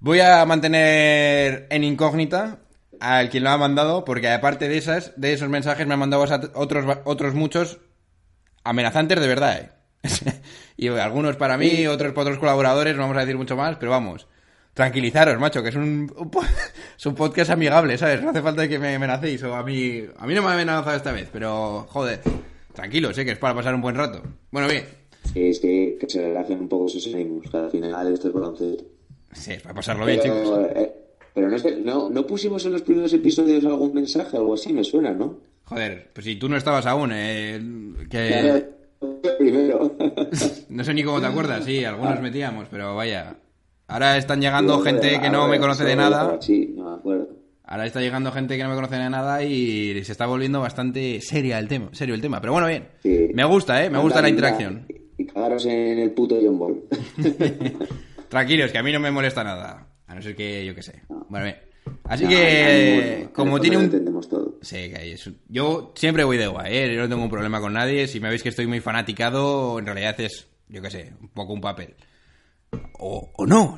[0.00, 2.58] Voy a mantener en incógnita
[3.00, 6.24] al quien lo ha mandado, porque aparte de esas, de esos mensajes me han mandado
[6.26, 7.78] ot- otros, otros muchos
[8.64, 9.70] amenazantes de verdad, ¿eh?
[10.76, 13.90] y algunos para mí, otros para otros colaboradores, no vamos a decir mucho más, pero
[13.90, 14.26] vamos.
[14.74, 16.10] Tranquilizaros, macho, que es un,
[16.98, 18.22] es un podcast amigable, ¿sabes?
[18.22, 20.96] No hace falta que me amenacéis, o a mí, a mí no me ha amenazado
[20.96, 22.20] esta vez, pero joder,
[22.72, 23.24] tranquilos, ¿eh?
[23.24, 24.22] Que es para pasar un buen rato.
[24.50, 24.84] Bueno, bien,
[25.32, 28.84] Sí, sí, que se relajen un poco sus ánimos, que al final esto es baloncesto.
[29.32, 30.38] sí, es para pasarlo bien, chicos.
[30.42, 30.92] Pero, eh,
[31.34, 34.82] pero no, sé, no, no pusimos en los primeros episodios algún mensaje, algo así, me
[34.82, 35.38] suena, ¿no?
[35.64, 37.60] Joder, pues si tú no estabas aún, eh,
[38.10, 38.28] que...
[38.98, 39.96] Claro, primero.
[40.68, 43.36] No sé ni cómo te acuerdas, sí, algunos metíamos, pero vaya.
[43.90, 46.38] Ahora están llegando gente que no me conoce de nada.
[46.40, 47.28] Sí, no me acuerdo.
[47.64, 51.20] Ahora está llegando gente que no me conoce de nada y se está volviendo bastante
[51.20, 52.40] seria el tema, serio el tema.
[52.40, 52.88] Pero bueno, bien.
[53.02, 53.28] Sí.
[53.34, 53.90] Me gusta, ¿eh?
[53.90, 54.86] Me gusta la interacción.
[55.18, 56.82] Y cagaros en el puto John Ball.
[58.28, 59.86] Tranquilos, que a mí no me molesta nada.
[60.06, 61.02] A no ser que yo qué sé.
[61.28, 61.56] Bueno, bien.
[62.04, 63.90] Así No, que, como tiene un...
[64.28, 64.58] todo.
[64.62, 65.30] Sí, que eso.
[65.48, 66.94] Yo siempre voy de guay, ¿eh?
[66.94, 68.06] Yo no tengo un problema con nadie.
[68.08, 71.52] Si me veis que estoy muy fanaticado, en realidad es, yo qué sé, un poco
[71.52, 71.94] un papel.
[72.98, 73.76] O, o no.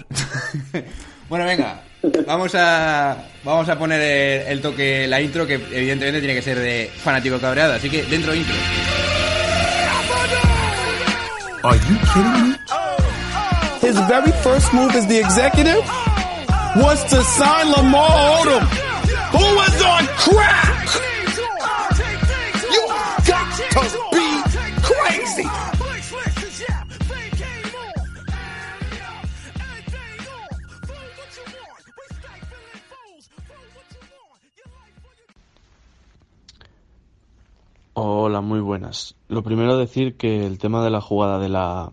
[1.29, 1.83] bueno, venga.
[2.27, 6.59] Vamos a, vamos a poner el, el toque, la intro, que evidentemente tiene que ser
[6.59, 7.75] de fanático cabreado.
[7.75, 8.55] Así que dentro intro.
[11.65, 12.57] Are you kidding me?
[13.81, 15.85] His very first move as the executive
[16.77, 18.09] was to sign Lamar
[18.41, 18.63] Odom,
[19.31, 20.89] who was on crack.
[22.73, 22.89] You
[23.29, 24.43] got to be
[24.83, 25.72] crazy.
[38.25, 39.17] Hola, muy buenas.
[39.27, 41.91] Lo primero decir que el tema de la jugada de la,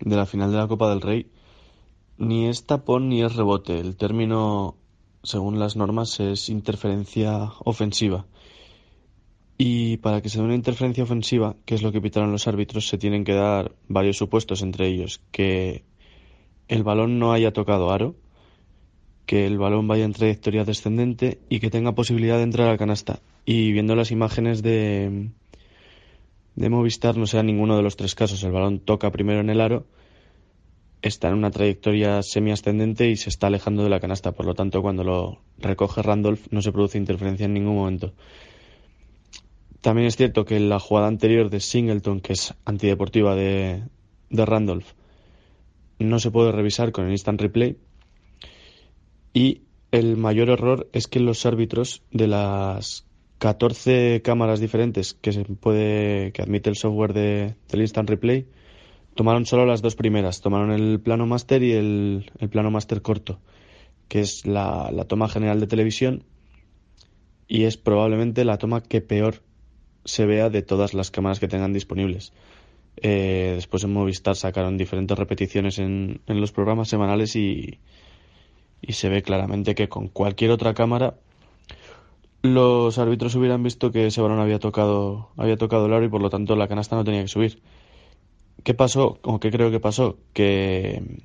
[0.00, 1.30] de la final de la Copa del Rey
[2.18, 3.78] ni es tapón ni es rebote.
[3.78, 4.74] El término,
[5.22, 8.26] según las normas, es interferencia ofensiva.
[9.56, 12.88] Y para que se dé una interferencia ofensiva, que es lo que pitaron los árbitros,
[12.88, 15.84] se tienen que dar varios supuestos, entre ellos que
[16.66, 18.16] el balón no haya tocado aro,
[19.26, 22.78] que el balón vaya en trayectoria descendente y que tenga posibilidad de entrar a la
[22.78, 23.20] canasta.
[23.44, 25.30] Y viendo las imágenes de,
[26.54, 28.42] de Movistar no sea ninguno de los tres casos.
[28.42, 29.86] El balón toca primero en el aro,
[31.00, 34.32] está en una trayectoria semi-ascendente y se está alejando de la canasta.
[34.32, 38.12] Por lo tanto, cuando lo recoge Randolph no se produce interferencia en ningún momento.
[39.80, 43.82] También es cierto que la jugada anterior de Singleton, que es antideportiva de,
[44.30, 44.92] de Randolph,
[45.98, 47.76] no se puede revisar con el instant replay.
[49.34, 53.06] Y el mayor error es que los árbitros de las
[53.42, 58.46] 14 cámaras diferentes que se puede que admite el software de, del instant replay
[59.16, 60.40] tomaron solo las dos primeras.
[60.40, 63.40] Tomaron el plano master y el, plano master corto
[64.06, 66.22] que es la, toma general de televisión
[67.48, 69.42] y es probablemente la toma que peor
[70.04, 72.32] se vea de todas las cámaras que tengan disponibles.
[72.96, 77.80] Eh, después en Movistar sacaron diferentes repeticiones en, en los programas semanales y,
[78.80, 81.16] y se ve claramente que con cualquier otra cámara
[82.42, 86.20] los árbitros hubieran visto que ese balón había tocado, había tocado el aro y por
[86.20, 87.62] lo tanto la canasta no tenía que subir.
[88.64, 89.18] ¿Qué pasó?
[89.22, 90.18] ¿O qué creo que pasó?
[90.32, 91.20] Que,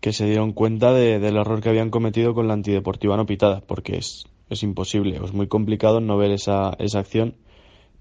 [0.00, 3.60] que se dieron cuenta de, del error que habían cometido con la antideportiva no pitada,
[3.60, 7.36] porque es, es imposible, es muy complicado no ver esa, esa acción,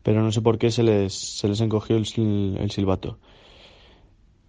[0.04, 3.20] pero no sé por qué se les, se les encogió el, el silbato.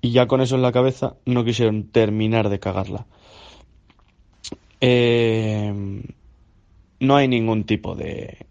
[0.03, 3.07] Y ya con eso en la cabeza no quisieron terminar de cagarla.
[4.81, 6.03] Eh,
[7.01, 8.47] no hay ningún tipo de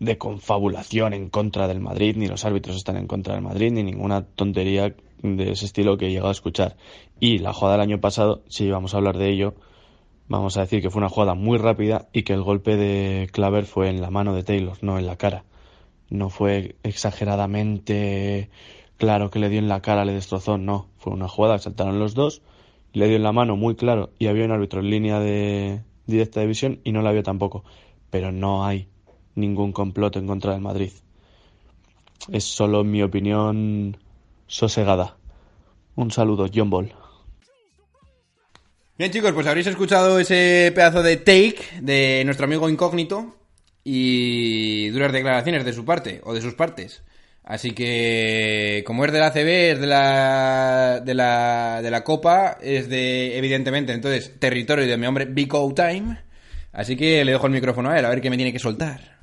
[0.00, 3.84] de confabulación en contra del Madrid, ni los árbitros están en contra del Madrid, ni
[3.84, 6.76] ninguna tontería de ese estilo que he llegado a escuchar.
[7.20, 9.54] Y la jugada del año pasado, si vamos a hablar de ello,
[10.26, 13.64] vamos a decir que fue una jugada muy rápida y que el golpe de Claver
[13.64, 15.44] fue en la mano de Taylor, no en la cara.
[16.10, 18.50] No fue exageradamente
[18.96, 20.88] claro que le dio en la cara, le destrozó, no.
[20.98, 22.42] Fue una jugada, saltaron los dos
[22.92, 26.40] le dio en la mano muy claro y había un árbitro en línea de directa
[26.40, 27.64] de visión y no la vio tampoco.
[28.10, 28.88] Pero no hay
[29.34, 30.92] ningún complot en contra del Madrid.
[32.30, 33.96] Es solo mi opinión
[34.46, 35.16] sosegada.
[35.96, 36.92] Un saludo, John Ball.
[38.98, 43.34] Bien chicos, pues habréis escuchado ese pedazo de take de nuestro amigo incógnito
[43.82, 47.02] y duras declaraciones de su parte o de sus partes.
[47.44, 52.58] Así que, como es de la CB, es de la, de la, de la Copa,
[52.62, 56.22] es de, evidentemente, entonces, territorio de mi hombre Bico Time.
[56.72, 59.18] Así que le dejo el micrófono a él, a ver qué me tiene que soltar.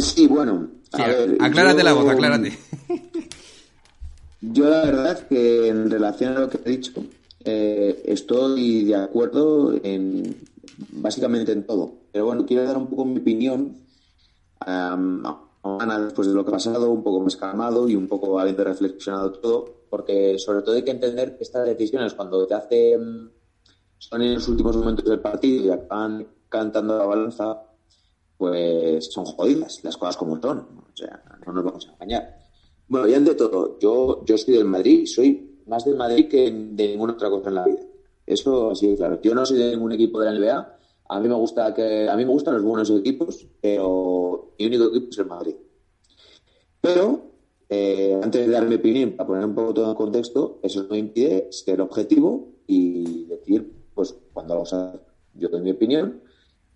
[0.00, 0.68] Sí, bueno.
[1.40, 2.58] aclárate la voz, aclárate.
[4.40, 6.92] Yo la verdad que en relación a lo que he dicho,
[7.44, 10.36] eh, estoy de acuerdo en
[10.90, 11.94] básicamente en todo.
[12.12, 13.76] Pero bueno, quiero dar un poco mi opinión
[16.04, 19.32] después de lo que ha pasado, un poco más calmado y un poco habiendo reflexionado
[19.32, 23.32] todo, porque sobre todo hay que entender que estas decisiones cuando te hacen,
[23.98, 27.62] son en los últimos momentos del partido y acaban cantando la balanza,
[28.36, 32.38] pues son jodidas, las cosas como son, o sea, no nos vamos a engañar.
[32.86, 36.88] Bueno, y ante todo, yo, yo soy del Madrid soy más del Madrid que de
[36.88, 37.80] ninguna otra cosa en la vida.
[38.26, 39.20] Eso así claro.
[39.22, 40.73] Yo no soy de ningún equipo de la NBA,
[41.08, 44.84] a mí me gusta que a mí me gustan los buenos equipos, pero mi único
[44.86, 45.54] equipo es el Madrid.
[46.80, 47.30] Pero
[47.68, 50.96] eh, antes de dar mi opinión, para poner un poco todo en contexto, eso no
[50.96, 54.98] impide ser objetivo y decir, pues cuando algo se hace,
[55.34, 56.22] yo doy mi opinión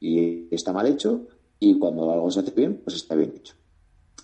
[0.00, 1.26] y está mal hecho,
[1.60, 3.54] y cuando algo se hace bien, pues está bien hecho.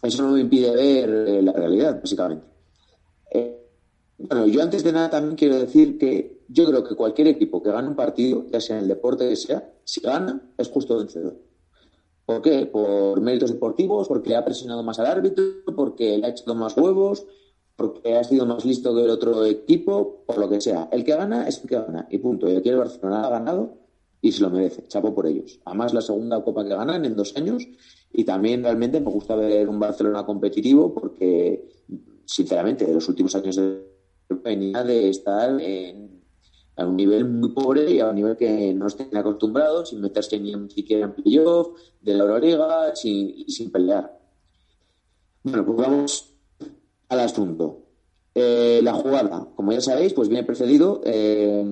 [0.02, 2.46] Eso no me impide ver eh, la realidad, básicamente.
[3.30, 3.56] Eh,
[4.18, 7.70] bueno, yo antes de nada también quiero decir que yo creo que cualquier equipo que
[7.70, 11.36] gane un partido, ya sea en el deporte que sea, si gana, es justo vencedor.
[12.26, 12.66] ¿Por qué?
[12.66, 15.44] Por méritos deportivos, porque ha presionado más al árbitro,
[15.76, 17.26] porque le ha echado más huevos,
[17.76, 20.88] porque ha sido más listo que el otro equipo, por lo que sea.
[20.90, 22.48] El que gana es el que gana, y punto.
[22.48, 23.76] Y aquí el Barcelona ha ganado
[24.22, 24.86] y se lo merece.
[24.88, 25.60] Chapo por ellos.
[25.66, 27.68] Además, la segunda copa que ganan en dos años,
[28.12, 31.68] y también realmente me gusta ver un Barcelona competitivo, porque,
[32.24, 33.94] sinceramente, de los últimos años de
[34.42, 36.13] venía de estar en,
[36.76, 40.38] a un nivel muy pobre y a un nivel que no estén acostumbrados, sin meterse
[40.38, 44.18] ni siquiera en playoff, de la Euroliga, sin, sin pelear.
[45.42, 46.34] Bueno, pues vamos
[47.08, 47.80] al asunto.
[48.34, 51.64] Eh, la jugada, como ya sabéis, pues viene precedido eh,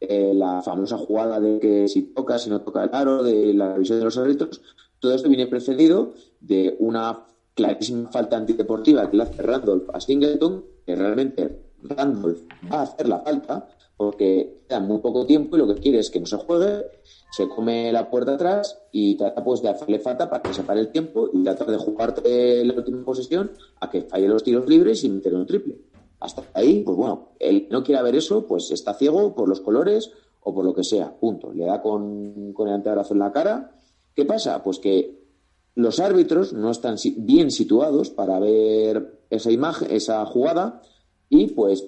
[0.00, 3.74] eh, la famosa jugada de que si toca, si no toca el aro, de la
[3.74, 4.60] revisión de los árbitros.
[4.98, 10.64] Todo esto viene precedido de una clarísima falta antideportiva que le hace Randolph a Singleton,
[10.84, 15.66] que realmente Randolph va a hacer la falta porque queda muy poco tiempo y lo
[15.66, 16.84] que quiere es que no se juegue.
[17.30, 20.80] se come la puerta atrás y trata pues de hacerle falta para que se pare
[20.80, 25.02] el tiempo y trata de jugarte la última posesión a que falle los tiros libres
[25.04, 25.78] y meter un triple.
[26.20, 30.12] Hasta ahí, pues bueno, él no quiere ver eso, pues está ciego por los colores
[30.42, 31.52] o por lo que sea, punto.
[31.52, 33.72] Le da con, con el antebrazo en la cara.
[34.14, 34.62] ¿Qué pasa?
[34.62, 35.26] Pues que
[35.74, 40.82] los árbitros no están bien situados para ver esa imagen, esa jugada,
[41.28, 41.86] y pues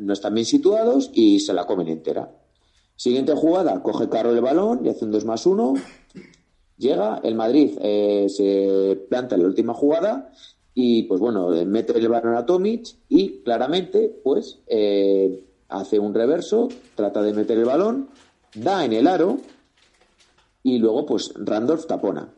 [0.00, 2.30] no están bien situados y se la comen entera.
[2.96, 5.74] Siguiente jugada, coge Caro el balón y hace un 2 más 1.
[6.76, 10.32] Llega, el Madrid eh, se planta en la última jugada
[10.74, 16.68] y pues bueno, mete el balón a Tomic y claramente pues eh, hace un reverso,
[16.94, 18.08] trata de meter el balón,
[18.54, 19.38] da en el aro
[20.62, 22.32] y luego pues Randolph tapona.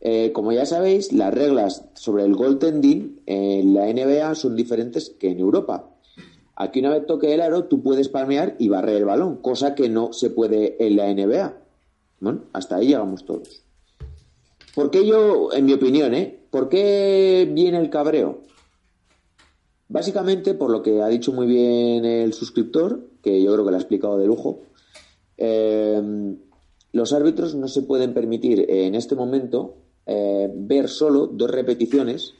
[0.00, 5.30] Eh, como ya sabéis, las reglas sobre el goaltending en la NBA son diferentes que
[5.30, 5.95] en Europa.
[6.56, 9.90] Aquí una vez toque el aro, tú puedes palmear y barrer el balón, cosa que
[9.90, 11.54] no se puede en la NBA.
[12.20, 13.62] Bueno, hasta ahí llegamos todos.
[14.74, 16.40] ¿Por qué yo, en mi opinión, eh?
[16.50, 18.42] ¿Por qué viene el cabreo?
[19.88, 23.76] Básicamente por lo que ha dicho muy bien el suscriptor, que yo creo que lo
[23.76, 24.60] ha explicado de lujo.
[25.36, 26.36] Eh,
[26.92, 32.32] los árbitros no se pueden permitir en este momento eh, ver solo dos repeticiones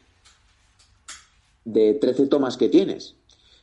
[1.66, 3.16] de 13 tomas que tienes.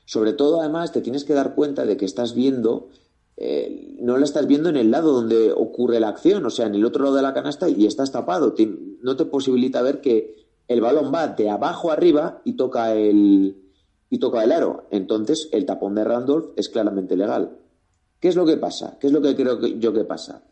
[0.06, 2.89] Sobre todo, además, te tienes que dar cuenta de que estás viendo,
[3.38, 6.76] eh, no la estás viendo en el lado donde ocurre la acción, o sea, en
[6.76, 8.54] el otro lado de la canasta y estás tapado.
[9.02, 13.58] no te posibilita ver que el balón va de abajo arriba y toca el,
[14.10, 14.88] y toca el aro.
[14.92, 17.58] Entonces, el tapón de Randolph es claramente legal.
[18.20, 18.98] ¿Qué es lo que pasa?
[19.00, 20.44] ¿Qué es lo que creo que yo que pasa?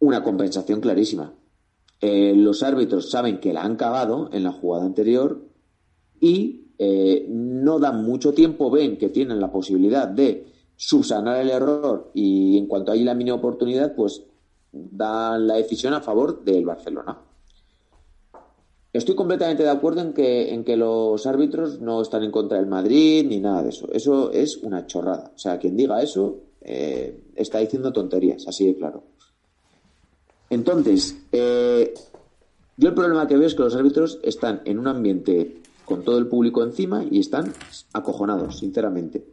[0.00, 1.32] Una compensación clarísima.
[2.00, 5.48] Eh, los árbitros saben que la han cagado en la jugada anterior
[6.20, 12.10] y eh, no dan mucho tiempo, ven que tienen la posibilidad de subsanar el error
[12.14, 14.22] y en cuanto hay la mínima oportunidad, pues
[14.70, 17.18] dan la decisión a favor del Barcelona.
[18.92, 22.66] Estoy completamente de acuerdo en que, en que los árbitros no están en contra del
[22.66, 23.88] Madrid ni nada de eso.
[23.92, 25.32] Eso es una chorrada.
[25.34, 29.02] O sea, quien diga eso eh, está diciendo tonterías, así de claro.
[30.48, 31.92] Entonces, eh,
[32.76, 36.18] yo el problema que veo es que los árbitros están en un ambiente con todo
[36.18, 37.52] el público encima y están
[37.92, 39.24] acojonados, sinceramente.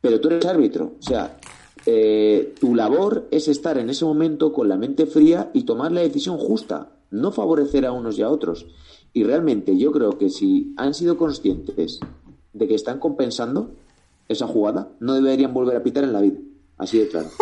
[0.00, 1.38] Pero tú eres árbitro, o sea,
[1.86, 6.00] eh, tu labor es estar en ese momento con la mente fría y tomar la
[6.00, 8.66] decisión justa, no favorecer a unos y a otros.
[9.12, 12.00] Y realmente yo creo que si han sido conscientes
[12.52, 13.72] de que están compensando
[14.28, 16.38] esa jugada, no deberían volver a pitar en la vida.
[16.78, 17.28] Así de claro.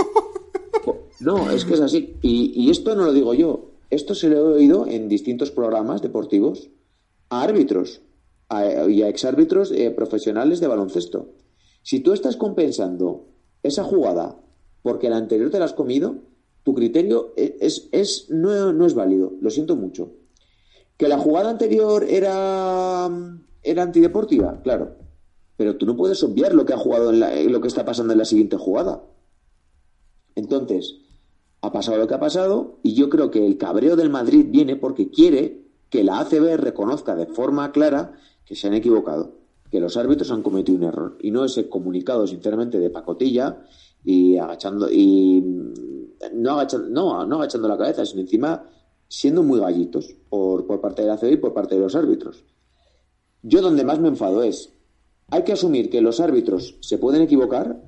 [1.21, 2.15] No, es que es así.
[2.23, 3.71] Y, esto no lo digo yo.
[3.91, 6.69] Esto se lo he oído en distintos programas deportivos
[7.31, 8.03] a árbitros
[8.51, 11.35] y a exárbitros eh, profesionales de baloncesto.
[11.83, 13.29] Si tú estás compensando
[13.63, 14.37] esa jugada
[14.83, 16.17] porque la anterior te la has comido,
[16.63, 19.33] tu criterio e, es, es, no, no, es válido.
[19.41, 20.13] Lo siento mucho.
[20.97, 23.09] Que la jugada anterior era,
[23.63, 24.97] era antideportiva, claro.
[25.57, 28.19] Pero tú no puedes obviar lo que ha jugado en lo que está pasando en
[28.19, 29.03] la siguiente jugada.
[30.35, 31.01] Entonces,
[31.61, 34.77] ha pasado lo que ha pasado y yo creo que el cabreo del Madrid viene
[34.77, 38.15] porque quiere que la ACB reconozca de forma clara
[38.49, 39.35] que se han equivocado,
[39.71, 43.63] que los árbitros han cometido un error y no ese comunicado sinceramente de pacotilla
[44.03, 45.45] y agachando y
[46.33, 48.65] no agachando, no, no agachando la cabeza, sino encima
[49.07, 52.43] siendo muy gallitos por, por parte de la ACB y por parte de los árbitros.
[53.43, 54.73] Yo donde más me enfado es,
[55.31, 57.83] hay que asumir que los árbitros se pueden equivocar,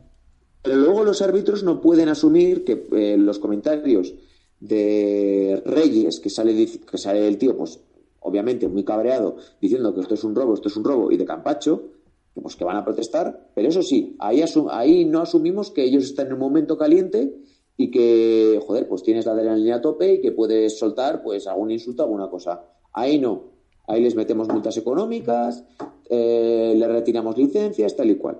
[0.62, 4.12] pero luego los árbitros no pueden asumir que eh, los comentarios
[4.60, 7.80] de Reyes, que sale, que sale el tío, pues
[8.20, 11.24] obviamente muy cabreado, diciendo que esto es un robo, esto es un robo, y de
[11.24, 11.88] Campacho,
[12.35, 16.04] que pues que van a protestar, pero eso sí, ahí, ahí no asumimos que ellos
[16.04, 17.35] están en un momento caliente
[17.76, 21.70] y que, joder, pues tienes la adrenalina a tope y que puedes soltar pues algún
[21.70, 22.62] insulto, alguna cosa.
[22.92, 23.44] Ahí no,
[23.87, 25.64] ahí les metemos multas económicas,
[26.09, 28.38] eh, le retiramos licencias, tal y cual.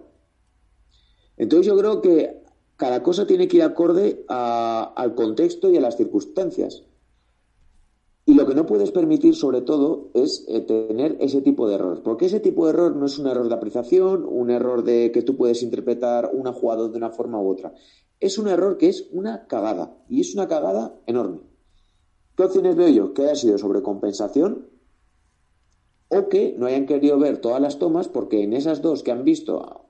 [1.37, 2.43] Entonces yo creo que
[2.77, 6.83] cada cosa tiene que ir acorde al contexto y a las circunstancias.
[8.31, 12.01] Y lo que no puedes permitir, sobre todo, es eh, tener ese tipo de error.
[12.05, 15.23] Porque ese tipo de error no es un error de apreciación, un error de que
[15.23, 17.75] tú puedes interpretar una jugada de una forma u otra.
[18.21, 19.98] Es un error que es una cagada.
[20.09, 21.40] Y es una cagada enorme.
[22.37, 23.15] ¿Qué opciones veo yo?
[23.15, 24.69] Que haya sido sobrecompensación
[26.07, 29.25] o que no hayan querido ver todas las tomas porque en esas dos que han
[29.25, 29.87] visto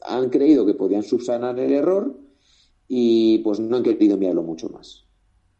[0.00, 2.16] han creído que podían subsanar el error
[2.88, 5.04] y pues no han querido mirarlo mucho más.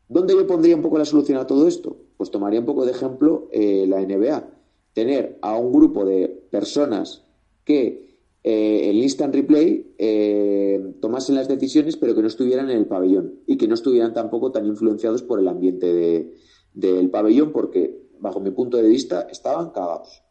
[0.08, 2.03] ¿Dónde yo pondría un poco la solución a todo esto?
[2.16, 4.48] Pues tomaría un poco de ejemplo eh, la NBA.
[4.92, 7.24] Tener a un grupo de personas
[7.64, 12.86] que eh, el instant replay eh, tomasen las decisiones, pero que no estuvieran en el
[12.86, 16.34] pabellón y que no estuvieran tampoco tan influenciados por el ambiente de-
[16.74, 20.22] del pabellón, porque bajo mi punto de vista estaban cagados.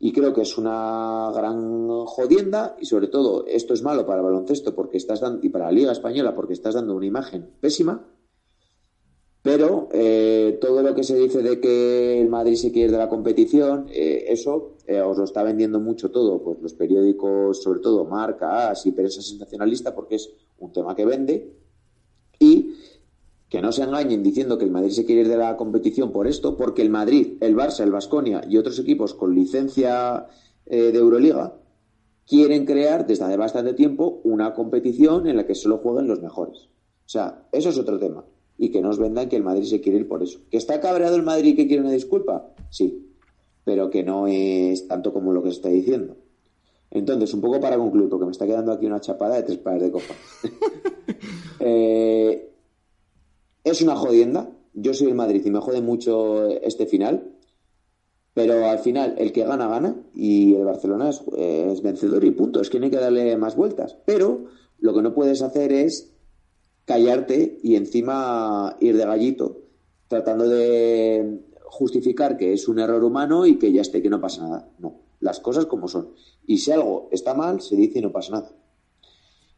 [0.00, 4.24] Y creo que es una gran jodienda y sobre todo esto es malo para el
[4.26, 8.06] baloncesto porque estás dando y para la Liga Española porque estás dando una imagen pésima.
[9.48, 13.08] Pero eh, todo lo que se dice de que el Madrid se quiere de la
[13.08, 18.04] competición, eh, eso eh, os lo está vendiendo mucho todo, pues los periódicos, sobre todo
[18.04, 21.50] Marca, AS y prensa sensacionalista, porque es un tema que vende.
[22.38, 22.74] Y
[23.48, 26.26] que no se engañen diciendo que el Madrid se quiere ir de la competición por
[26.26, 30.26] esto, porque el Madrid, el Barça, el Vasconia y otros equipos con licencia
[30.66, 31.54] de Euroliga
[32.26, 36.68] quieren crear desde hace bastante tiempo una competición en la que solo jueguen los mejores.
[37.06, 38.26] O sea, eso es otro tema.
[38.58, 40.40] Y que nos vendan que el Madrid se quiere ir por eso.
[40.50, 42.52] ¿Que está cabreado el Madrid y que quiere una disculpa?
[42.70, 43.06] Sí.
[43.64, 46.16] Pero que no es tanto como lo que se está diciendo.
[46.90, 49.82] Entonces, un poco para concluir, porque me está quedando aquí una chapada de tres pares
[49.82, 50.16] de copas.
[51.60, 52.52] Eh,
[53.64, 54.48] es una jodienda.
[54.74, 57.32] Yo soy el Madrid y me jode mucho este final.
[58.32, 59.96] Pero al final, el que gana, gana.
[60.14, 62.60] Y el Barcelona es, es vencedor y punto.
[62.60, 63.98] Es que no hay que darle más vueltas.
[64.06, 64.44] Pero
[64.78, 66.12] lo que no puedes hacer es
[66.88, 69.60] callarte y encima ir de gallito,
[70.08, 74.42] tratando de justificar que es un error humano y que ya esté, que no pasa
[74.42, 74.70] nada.
[74.78, 76.14] No, las cosas como son.
[76.46, 78.50] Y si algo está mal, se dice y no pasa nada.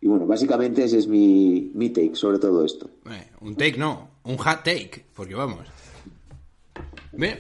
[0.01, 2.91] Y bueno, básicamente ese es mi, mi take sobre todo esto.
[3.09, 5.69] Eh, un take no, un hot take, porque vamos.
[7.13, 7.39] Bien,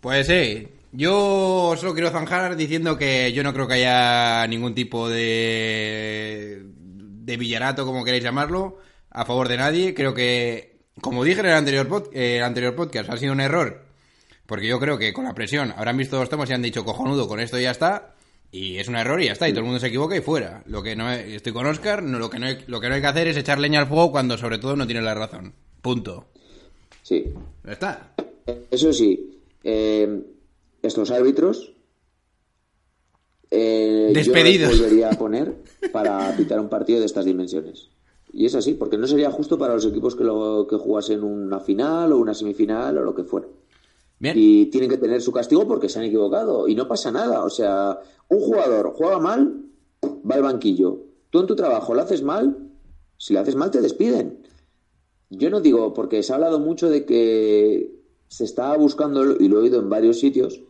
[0.00, 0.68] pues sí.
[0.92, 6.62] Yo solo quiero zanjar diciendo que yo no creo que haya ningún tipo de.
[6.64, 8.78] de villarato, como queréis llamarlo,
[9.12, 9.94] a favor de nadie.
[9.94, 13.40] Creo que, como dije en el anterior, pod- eh, el anterior podcast, ha sido un
[13.40, 13.82] error.
[14.46, 17.28] Porque yo creo que con la presión habrán visto los tomos y han dicho cojonudo,
[17.28, 18.14] con esto ya está.
[18.50, 20.62] Y es un error y ya está, y todo el mundo se equivoca y fuera.
[20.66, 23.00] Lo que no estoy con Oscar, no, lo, que no hay, lo que no hay
[23.00, 25.54] que hacer es echar leña al fuego cuando sobre todo no tiene la razón.
[25.80, 26.26] Punto.
[27.02, 27.24] Sí,
[27.64, 28.12] Ya está.
[28.70, 30.20] Eso sí, eh,
[30.82, 31.72] estos árbitros
[33.50, 34.70] eh, Despedidos.
[34.72, 35.54] yo los volvería a poner
[35.92, 37.88] para pitar un partido de estas dimensiones.
[38.32, 41.60] Y es así, porque no sería justo para los equipos que, lo, que jugasen una
[41.60, 43.46] final o una semifinal o lo que fuera.
[44.18, 44.34] Bien.
[44.38, 46.66] Y tienen que tener su castigo porque se han equivocado.
[46.66, 47.44] Y no pasa nada.
[47.44, 49.62] O sea, un jugador juega mal,
[50.02, 51.00] va al banquillo.
[51.28, 52.70] Tú en tu trabajo lo haces mal,
[53.18, 54.46] si lo haces mal te despiden.
[55.28, 59.58] Yo no digo, porque se ha hablado mucho de que se está buscando, y lo
[59.58, 60.62] he oído en varios sitios,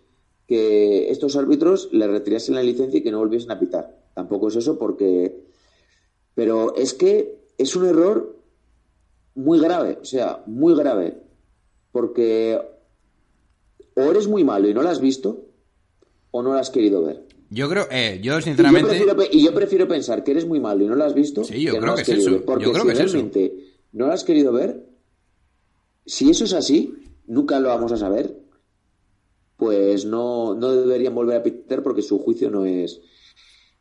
[0.46, 4.02] que estos árbitros le retirasen la licencia y que no volviesen a pitar.
[4.14, 5.44] Tampoco es eso porque...
[6.34, 8.36] Pero es que es un error
[9.34, 11.18] muy grave, o sea, muy grave.
[11.90, 12.60] Porque
[13.94, 15.44] o eres muy malo y no lo has visto,
[16.30, 17.26] o no lo has querido ver.
[17.50, 18.88] Yo creo, eh, yo Y yo, sinceramente.
[18.88, 21.44] prefiero, y yo prefiero pensar que eres muy malo y no lo has visto.
[21.44, 22.36] Sí, yo no creo lo que has es querido eso.
[22.38, 22.44] ver.
[22.46, 23.12] Porque Yo creo si que es eso.
[23.12, 24.86] realmente no lo has querido ver,
[26.06, 26.94] si eso es así,
[27.26, 28.38] nunca lo vamos a saber.
[29.58, 33.00] Pues no, no deberían volver a pitar porque su juicio no es,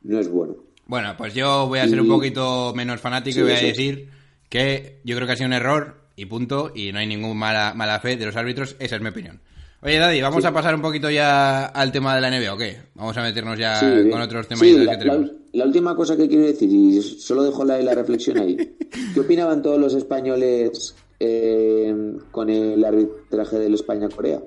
[0.01, 0.57] no es bueno.
[0.91, 4.09] Bueno, pues yo voy a ser un poquito menos fanático Sí, y voy a decir
[4.49, 7.73] que yo creo que ha sido un error y punto, y no hay ninguna mala,
[7.73, 9.39] mala fe de los árbitros, esa es mi opinión.
[9.81, 12.77] Oye, Daddy, vamos a pasar un poquito ya al tema de la NBA, ¿o qué?
[12.95, 15.27] Vamos a meternos ya Sí, con otros temas Sí, que la, tenemos.
[15.27, 18.57] la- la última cosa que quiero decir, y solo dejo la, la reflexión ahí.
[19.13, 21.95] ¿Qué opinaban todos los españoles eh,
[22.31, 24.41] con el arbitraje del España-Corea?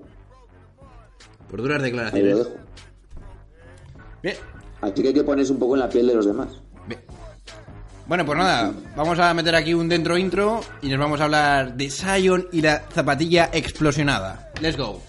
[1.50, 2.36] Por duras Ahí lo declaraciones.
[2.38, 2.50] dejo.
[4.22, 4.36] Bien,
[4.84, 6.48] Así que hay que ponerse un poco en la piel de los demás.
[6.86, 7.00] bien.
[8.06, 11.74] Bueno, pues nada, vamos a meter aquí un dentro intro y nos vamos a hablar
[11.74, 14.52] de Sion y la zapatilla explosionada.
[14.60, 15.00] Let's go.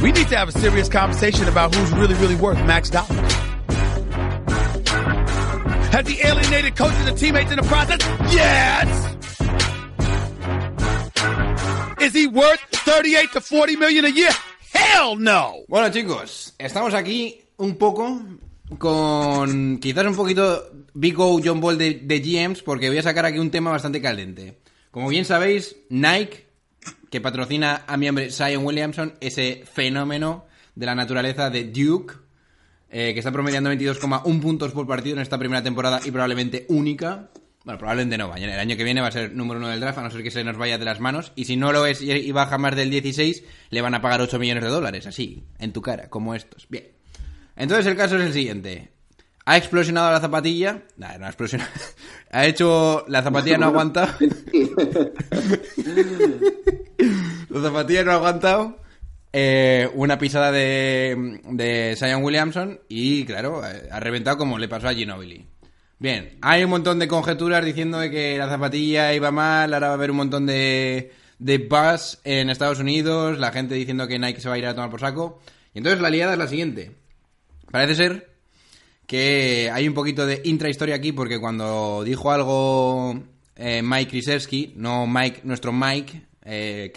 [0.00, 3.18] We need to have a serious conversation about who's really, really worth max dollars.
[5.90, 7.98] Has he alienated coaches and teammates in the process?
[8.32, 9.16] Yes!
[12.00, 14.30] Is he worth 38 to 40 million a year?
[14.74, 15.54] Hell no!
[15.68, 18.20] Bueno, chicos, estamos aquí un poco
[18.78, 23.24] con quizás un poquito Big O John Ball de, de GMs porque voy a sacar
[23.24, 24.58] aquí un tema bastante caliente.
[24.90, 26.46] Como bien sabéis, Nike,
[27.10, 32.14] que patrocina a mi hombre Zion Williamson, ese fenómeno de la naturaleza de Duke,
[32.90, 37.30] eh, que está promediando 22,1 puntos por partido en esta primera temporada y probablemente única.
[37.64, 40.02] Bueno, probablemente no, el año que viene va a ser número uno del draft, a
[40.02, 41.32] no ser que se nos vaya de las manos.
[41.34, 44.20] Y si no lo es y y baja más del 16, le van a pagar
[44.20, 46.66] 8 millones de dólares, así, en tu cara, como estos.
[46.68, 46.88] Bien.
[47.56, 48.90] Entonces el caso es el siguiente.
[49.46, 50.82] Ha explosionado la zapatilla.
[50.96, 51.70] Nah, no ha explosionado.
[52.30, 53.04] Ha hecho.
[53.08, 54.12] La zapatilla no ha aguantado.
[57.50, 58.78] la zapatilla no ha aguantado.
[59.32, 64.88] eh, una pisada de, de Zion Williamson y, claro, eh, ha reventado como le pasó
[64.88, 65.46] a Ginobili.
[65.98, 69.92] Bien, hay un montón de conjeturas diciendo de que la zapatilla iba mal, ahora va
[69.94, 74.40] a haber un montón de, de buzz en Estados Unidos, la gente diciendo que Nike
[74.40, 75.40] se va a ir a tomar por saco.
[75.72, 76.92] Y entonces la liada es la siguiente.
[77.70, 78.34] Parece ser
[79.06, 83.20] que hay un poquito de intrahistoria aquí porque cuando dijo algo
[83.56, 86.92] eh, Mike Krzyzewski, no Mike, nuestro Mike eh,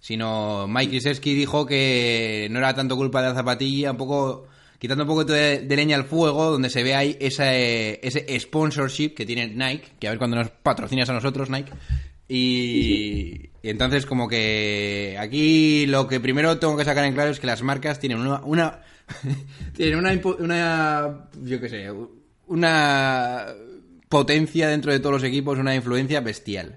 [0.00, 4.48] sino Mike Krzyzewski dijo que no era tanto culpa de la zapatilla, un poco
[4.84, 9.24] quitando un poco de, leña al fuego, donde se ve ahí ese, ese sponsorship que
[9.24, 11.72] tiene Nike, que a ver cuando nos patrocinas a nosotros, Nike.
[12.28, 17.40] Y, y entonces como que aquí lo que primero tengo que sacar en claro es
[17.40, 18.82] que las marcas tienen una,
[19.74, 21.90] tienen una, una yo qué sé,
[22.46, 23.46] una
[24.10, 26.76] potencia dentro de todos los equipos, una influencia bestial.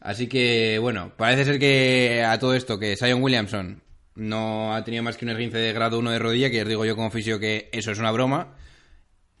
[0.00, 3.82] Así que, bueno, parece ser que a todo esto, que Zion Williamson
[4.18, 6.84] no ha tenido más que un esguince de grado 1 de rodilla, que os digo
[6.84, 8.54] yo como fisio que eso es una broma.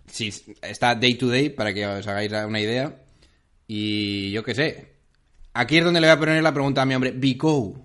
[0.06, 2.96] Sí, está day to day, para que os hagáis una idea.
[3.66, 4.92] Y yo qué sé.
[5.52, 7.10] Aquí es donde le voy a poner la pregunta a mi hombre.
[7.10, 7.84] Bico.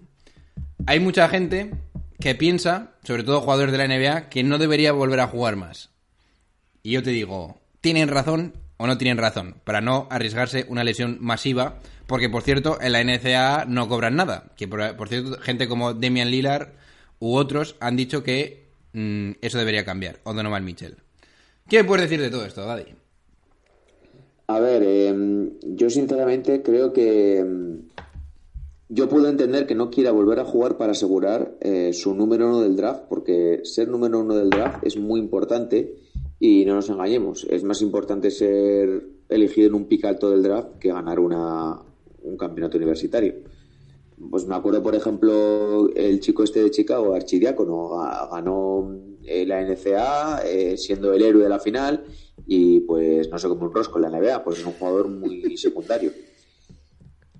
[0.85, 1.71] Hay mucha gente
[2.19, 5.89] que piensa, sobre todo jugadores de la NBA, que no debería volver a jugar más.
[6.81, 9.57] Y yo te digo, ¿tienen razón o no tienen razón?
[9.63, 14.51] Para no arriesgarse una lesión masiva, porque por cierto, en la NCAA no cobran nada.
[14.55, 16.69] Que por, por cierto, gente como Damian Lillard
[17.23, 20.19] u otros han dicho que mm, eso debería cambiar.
[20.25, 20.97] O Donovan Mitchell.
[21.69, 22.83] ¿Qué puedes decir de todo esto, Daddy?
[24.47, 27.93] A ver, eh, yo sinceramente creo que mm,
[28.89, 32.59] yo puedo entender que no quiera volver a jugar para asegurar eh, su número uno
[32.59, 35.95] del draft, porque ser número uno del draft es muy importante
[36.41, 40.77] y no nos engañemos, es más importante ser elegido en un pick alto del draft
[40.77, 41.79] que ganar una,
[42.21, 43.35] un campeonato universitario.
[44.29, 49.61] Pues me acuerdo, por ejemplo, el chico este de Chicago, Archidiácono, ga- ganó eh, la
[49.61, 52.05] NCA eh, siendo el héroe de la final
[52.45, 55.57] y pues no sé cómo un rosco en la NBA, pues es un jugador muy
[55.57, 56.11] secundario.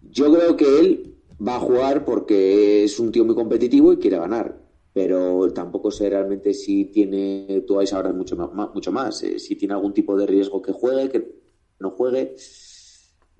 [0.02, 1.16] Yo creo que él
[1.46, 4.62] va a jugar porque es un tío muy competitivo y quiere ganar,
[4.94, 9.40] pero tampoco sé realmente si tiene, tú vais a hablar mucho más, mucho más eh,
[9.40, 11.36] si tiene algún tipo de riesgo que juegue, que
[11.80, 12.36] no juegue,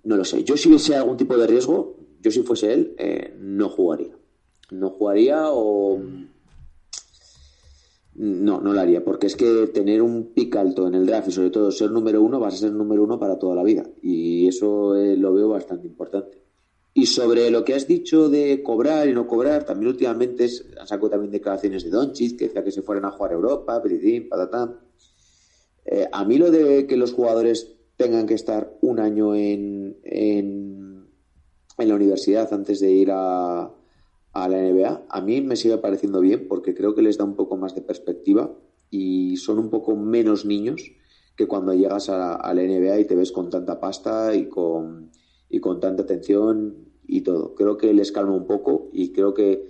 [0.04, 0.44] no lo sé.
[0.44, 4.16] Yo si hubiese algún tipo de riesgo, yo si fuese él, eh, no jugaría.
[4.72, 6.00] No jugaría o...
[8.16, 11.32] No, no lo haría, porque es que tener un pick alto en el draft y
[11.32, 13.84] sobre todo ser número uno, vas a ser número uno para toda la vida.
[14.02, 16.42] Y eso eh, lo veo bastante importante.
[16.94, 20.48] Y sobre lo que has dicho de cobrar y no cobrar, también últimamente
[20.80, 23.82] han sacado también declaraciones de Doncic que decía que se fueran a jugar a Europa,
[23.82, 24.80] piritín, patatán.
[25.84, 29.98] Eh, a mí lo de que los jugadores tengan que estar un año en,
[31.78, 33.72] en la universidad antes de ir a,
[34.34, 37.36] a la NBA, a mí me sigue pareciendo bien porque creo que les da un
[37.36, 38.52] poco más de perspectiva
[38.90, 40.92] y son un poco menos niños
[41.36, 45.12] que cuando llegas a, la NBA y te ves con tanta pasta y con,
[45.50, 47.56] y con tanta atención y todo.
[47.56, 49.66] Creo que les calma un poco y creo que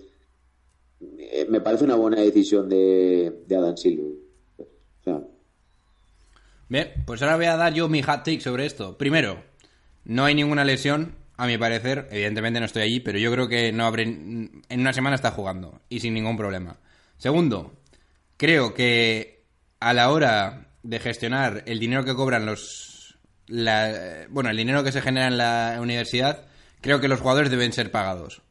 [1.00, 4.14] eh, me parece una buena decisión de, Adam Silver.
[6.70, 8.98] Bien, pues ahora voy a dar yo mi hot take sobre esto.
[8.98, 9.44] Primero,
[10.06, 12.08] no hay ninguna lesión, a mi parecer.
[12.12, 14.04] Evidentemente no estoy allí, pero yo creo que no abre.
[14.04, 16.78] En una semana está jugando y sin ningún problema.
[17.18, 17.74] Segundo,
[18.38, 19.46] creo que
[19.80, 23.18] a la hora de gestionar el dinero que cobran los.
[23.48, 26.46] bueno, el dinero que se genera en la universidad,
[26.82, 28.42] creo que los jugadores deben ser pagados.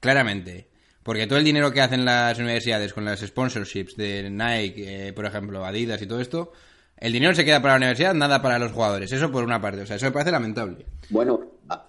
[0.00, 0.68] Claramente.
[1.02, 5.24] Porque todo el dinero que hacen las universidades con las sponsorships de Nike, eh, por
[5.24, 6.52] ejemplo, Adidas y todo esto,
[6.98, 9.10] el dinero se queda para la universidad, nada para los jugadores.
[9.10, 9.80] Eso por una parte.
[9.80, 10.84] O sea, eso me parece lamentable.
[11.08, 11.40] bueno,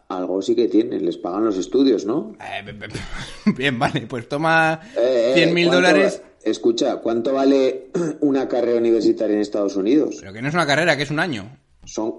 [0.09, 2.35] algo sí que tienen, les pagan los estudios, ¿no?
[2.41, 2.63] Eh,
[3.57, 6.21] Bien, vale, pues toma Eh, eh, 100 mil ¿cuánto dólares.
[6.43, 7.89] Escucha, ¿cuánto vale
[8.21, 10.17] una carrera universitaria en Estados Unidos?
[10.19, 11.57] Pero que no es una carrera, que es un año.
[11.85, 12.13] Son.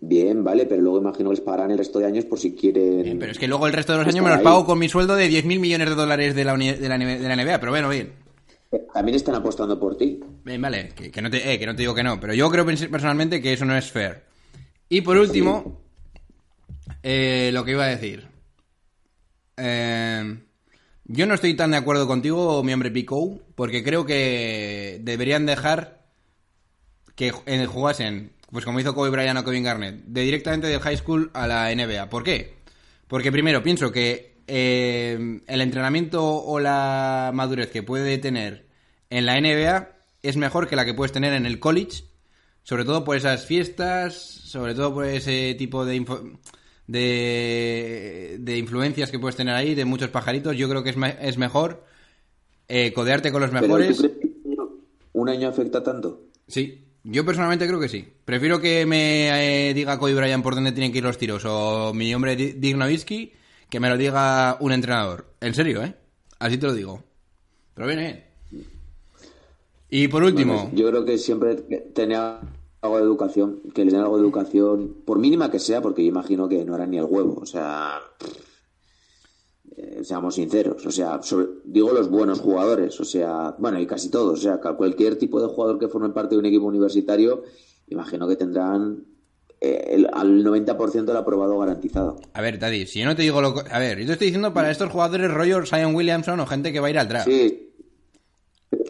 [0.00, 3.02] Bien, vale, pero luego imagino que les pagarán el resto de años por si quieren.
[3.02, 4.44] Bien, pero es que luego el resto de los años me los ahí.
[4.44, 7.18] pago con mi sueldo de 10.000 millones de dólares de la, uni- de, la, de
[7.28, 7.58] la NBA.
[7.58, 8.12] Pero bueno, bien.
[8.92, 10.20] También están apostando por ti.
[10.44, 12.50] Bien, vale, que, que no te, eh, que no te digo que no, pero yo
[12.50, 14.22] creo personalmente que eso no es fair.
[14.90, 15.80] Y por último,
[17.02, 18.28] eh, lo que iba a decir.
[19.56, 20.38] Eh,
[21.04, 26.06] yo no estoy tan de acuerdo contigo, mi hombre Pico, porque creo que deberían dejar
[27.14, 30.96] que ju- jugasen, pues como hizo Kobe Bryant o Kevin Garnett, de directamente del high
[30.96, 32.08] school a la NBA.
[32.08, 32.56] ¿Por qué?
[33.08, 38.66] Porque primero pienso que eh, el entrenamiento o la madurez que puede tener
[39.10, 39.88] en la NBA
[40.22, 42.04] es mejor que la que puedes tener en el college,
[42.62, 46.38] sobre todo por esas fiestas, sobre todo por ese tipo de, info-
[46.88, 51.16] de, de influencias que puedes tener ahí, de muchos pajaritos, yo creo que es, me-
[51.20, 51.84] es mejor
[52.68, 53.96] eh, codearte con los Pero mejores.
[53.96, 54.28] ¿tú crees que
[55.12, 56.22] un año afecta tanto?
[56.46, 58.06] Sí, yo personalmente creo que sí.
[58.24, 61.92] Prefiero que me eh, diga Cody Bryan por dónde tienen que ir los tiros o
[61.94, 63.32] mi hombre Di- Dick Nowitzki
[63.70, 65.26] que me lo diga un entrenador.
[65.40, 65.94] En serio, ¿eh?
[66.38, 67.02] Así te lo digo.
[67.74, 68.24] Pero bien, ¿eh?
[69.90, 71.54] Y por último, Bueno, yo creo que siempre
[71.94, 72.40] tenía
[72.80, 76.08] algo de educación, que le den algo de educación, por mínima que sea, porque yo
[76.10, 77.98] imagino que no era ni el huevo, o sea,
[79.76, 84.10] eh, seamos sinceros, o sea, sobre- digo los buenos jugadores, o sea, bueno, y casi
[84.10, 87.42] todos, o sea, cualquier tipo de jugador que forme parte de un equipo universitario,
[87.88, 89.04] imagino que tendrán
[89.60, 92.20] eh, el- al 90% del aprobado garantizado.
[92.32, 93.54] a ver, Daddy, si yo no te digo lo...
[93.72, 96.78] A ver, yo te estoy diciendo para estos jugadores rollo Zion Williamson o gente que
[96.78, 97.26] va a ir al draft.
[97.28, 97.67] Sí.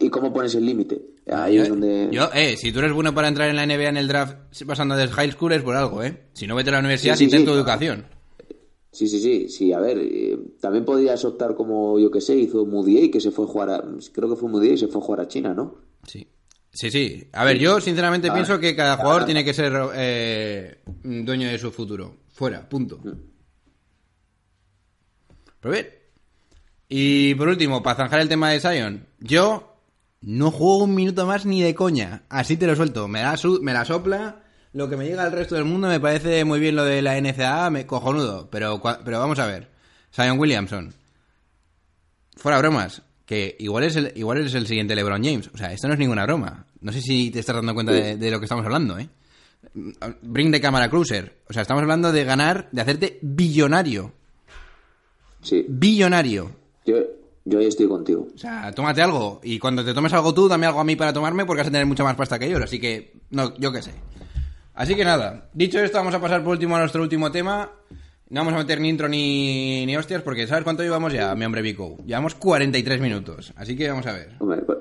[0.01, 1.01] ¿Y cómo pones el límite?
[1.31, 2.07] Ahí Yo, es donde...
[2.11, 4.35] yo, eh, si tú eres bueno para entrar en la NBA en el draft
[4.65, 6.27] pasando de high school es por algo, ¿eh?
[6.33, 7.57] Si no vete a la universidad, Sí, sí, intento sí.
[7.57, 8.05] educación.
[8.91, 12.65] Sí, sí, sí, sí, a ver, eh, también podrías optar como, yo que sé, hizo
[12.65, 13.83] Moody que se fue a jugar a,
[14.13, 15.75] creo que fue Moody y se fue a jugar a China, ¿no?
[16.07, 16.27] Sí.
[16.71, 17.27] Sí, sí.
[17.33, 18.33] A ver, yo sinceramente Ah.
[18.33, 22.17] pienso que cada jugador tiene que ser eh, dueño de su futuro.
[22.31, 22.99] Fuera, punto.
[25.59, 25.87] Pero bien.
[26.87, 29.68] Y por último, para zanjar el tema de Zion, yo
[30.21, 32.23] no juego un minuto más ni de coña.
[32.29, 33.07] Así te lo suelto.
[33.07, 34.43] Me la, su- me la sopla.
[34.73, 37.19] Lo que me llega al resto del mundo me parece muy bien lo de la
[37.19, 38.49] NCAA, me cojonudo.
[38.51, 39.69] Pero, pero vamos a ver.
[40.13, 40.93] Zion Williamson.
[42.35, 43.01] Fuera bromas.
[43.25, 45.49] Que igual es, el, igual es el siguiente LeBron James.
[45.53, 46.65] O sea, esto no es ninguna broma.
[46.81, 49.07] No sé si te estás dando cuenta de, de lo que estamos hablando, ¿eh?
[50.23, 51.37] Bring the camera cruiser.
[51.47, 54.13] O sea, estamos hablando de ganar, de hacerte billonario.
[55.41, 56.51] Sí, Billonario.
[56.85, 56.97] yo,
[57.49, 58.27] yo ahí estoy contigo.
[58.33, 59.41] O sea, tómate algo.
[59.43, 61.71] Y cuando te tomes algo tú, dame algo a mí para tomarme porque vas a
[61.71, 62.61] tener mucha más pasta que ellos.
[62.61, 63.91] Así que, no, yo qué sé.
[64.75, 65.49] Así que nada.
[65.53, 67.71] Dicho esto, vamos a pasar por último a nuestro último tema.
[68.29, 71.45] No vamos a meter ni intro ni, ni hostias porque ¿sabes cuánto llevamos ya, mi
[71.45, 71.97] hombre Vico?
[72.05, 73.51] Llevamos 43 minutos.
[73.55, 74.35] Así que vamos a ver.
[74.39, 74.77] Hombre, con,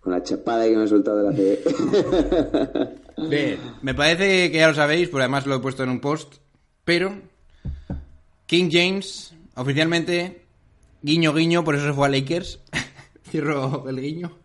[0.00, 3.00] con la chapada que me he soltado de la CB.
[3.28, 6.36] Bien, me parece que ya lo sabéis, porque además lo he puesto en un post,
[6.84, 7.14] pero
[8.46, 10.39] King James, oficialmente,
[11.02, 12.60] guiño guiño, por eso se fue a Lakers,
[13.30, 14.38] cierro el guiño,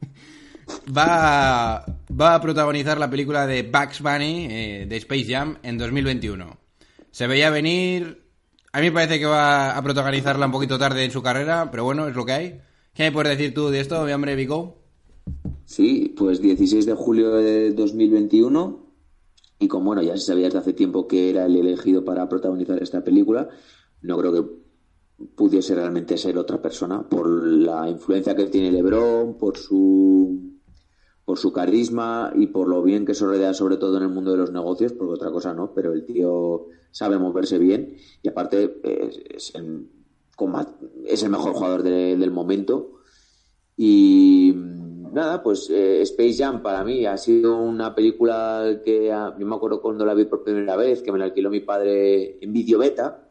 [0.95, 6.57] va, a protagonizar la película de Bugs Bunny, eh, de Space Jam, en 2021.
[7.11, 8.23] Se veía venir,
[8.71, 11.83] a mí me parece que va a protagonizarla un poquito tarde en su carrera, pero
[11.83, 12.61] bueno, es lo que hay.
[12.93, 14.81] ¿Qué me puedes decir tú de esto, mi hombre Vico?
[15.65, 18.85] sí, pues 16 de julio de 2021.
[19.59, 22.81] Y como bueno, ya se sabía desde hace tiempo que era el elegido para protagonizar
[22.83, 23.49] esta película,
[24.01, 24.64] no creo que
[25.35, 30.51] pudiese realmente ser otra persona por la influencia que tiene LeBron, por su
[31.23, 34.29] por su carisma y por lo bien que se rodea sobre todo en el mundo
[34.31, 38.79] de los negocios, porque otra cosa no, pero el tío sabe moverse bien y aparte
[38.83, 39.87] es, el,
[41.05, 42.91] es el mejor jugador de- del momento.
[43.75, 49.45] Y nada, pues eh, Space Jam para mí ha sido una película que ah, yo
[49.47, 52.53] me acuerdo cuando la vi por primera vez, que me la alquiló mi padre en
[52.53, 53.24] vídeo beta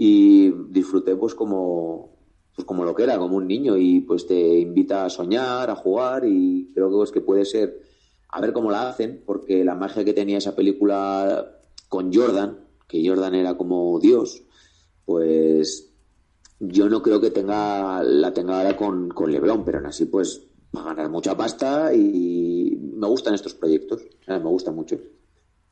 [0.00, 2.16] y disfruté pues como
[2.54, 5.74] pues como lo que era, como un niño y pues te invita a soñar, a
[5.74, 7.82] jugar y creo que pues que puede ser
[8.28, 13.06] a ver cómo la hacen porque la magia que tenía esa película con Jordan, que
[13.06, 14.44] Jordan era como Dios,
[15.04, 15.90] pues
[16.60, 20.42] yo no creo que tenga la tenga ahora con, con LeBron, pero aún así pues
[20.76, 24.96] va a ganar mucha pasta y me gustan estos proyectos, me gusta mucho.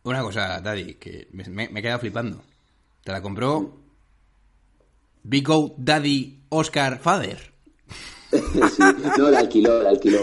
[0.03, 2.39] Una cosa, Daddy, que me he quedado flipando.
[3.05, 3.86] Te la compró
[5.29, 7.39] Vico Daddy Oscar Father.
[8.33, 8.83] Sí,
[9.19, 10.21] no, la alquiló, la alquiló.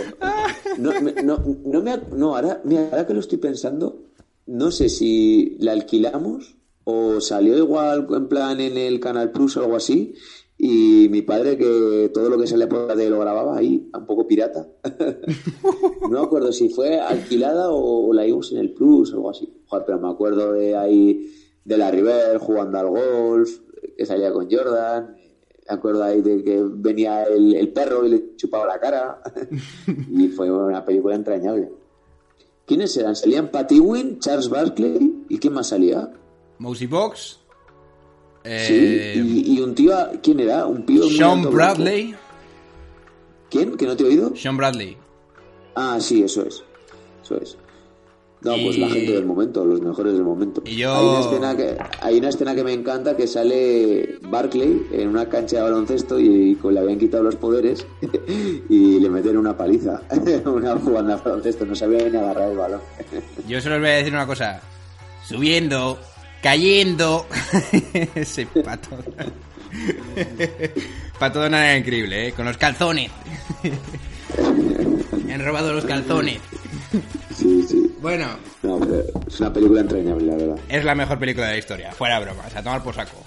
[0.78, 4.04] No, me- no, no, me, no ahora, mira, ahora que lo estoy pensando,
[4.46, 9.62] no sé si la alquilamos o salió igual en plan en el Canal Plus o
[9.62, 10.14] algo así.
[10.58, 14.26] Y mi padre, que todo lo que se le de lo grababa ahí, un poco
[14.28, 14.68] pirata.
[16.04, 19.32] no me acuerdo si fue alquilada o, o la vimos en el Plus o algo
[19.32, 19.52] así.
[19.66, 21.30] Joder, pero me acuerdo de ahí,
[21.66, 23.60] de la River jugando al golf,
[23.98, 25.16] que salía con Jordan.
[25.68, 29.22] Me acuerdo ahí de que venía el, el perro y le chupaba la cara.
[30.12, 31.72] y fue una película entrañable.
[32.66, 33.16] ¿Quiénes eran?
[33.16, 36.12] Salían Patty Wynn, Charles Barkley y ¿quién más salía?
[36.60, 37.40] Mousy Box.
[38.44, 40.66] eh, Sí, y, y un tío, ¿quién era?
[40.66, 41.04] Un tío.
[41.10, 42.08] Sean Bradley.
[42.08, 42.20] blanco.
[43.50, 43.78] ¿Quién?
[43.78, 44.36] ¿Que no te he oído?
[44.36, 44.98] Sean Bradley.
[45.76, 46.64] Ah, sí, eso es.
[47.24, 47.58] Eso es.
[48.44, 50.62] No, pues la gente del momento, los mejores del momento.
[50.66, 54.88] Y yo- Hay una, escena que, hay una escena que me encanta que sale Barclay
[54.92, 57.86] en una cancha de baloncesto y, le habían quitado los poderes
[58.70, 60.02] y le meten una paliza.
[60.46, 62.82] una jugando a baloncesto, no sabía ni agarrar el balón.
[63.48, 64.62] Yo solo os voy a decir una cosa.
[65.26, 65.98] Subiendo.
[66.42, 67.26] cayendo.
[68.16, 68.90] Ese pato.
[71.18, 72.32] pato nada increíble, ¿eh?
[72.34, 73.10] Con los calzones.
[75.26, 76.40] Me han robado los calzones.
[78.04, 78.06] Sí, sí.
[78.18, 78.28] Bueno,
[78.64, 80.56] No, pero es una película entrañable, la verdad.
[80.70, 81.92] es la mejor película de la historia.
[81.94, 83.18] Fuera bromas, a tomar por saco.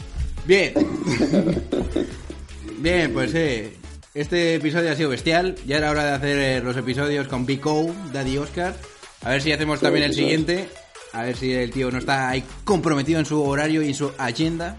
[0.45, 0.75] Bien.
[2.79, 3.73] Bien, pues eh,
[4.15, 5.55] este episodio ha sido bestial.
[5.67, 8.75] Ya era hora de hacer eh, los episodios con Big O, Daddy Oscar.
[9.25, 10.69] A ver si hacemos también el siguiente.
[11.13, 14.13] A ver si el tío no está ahí comprometido en su horario y en su
[14.19, 14.77] agenda.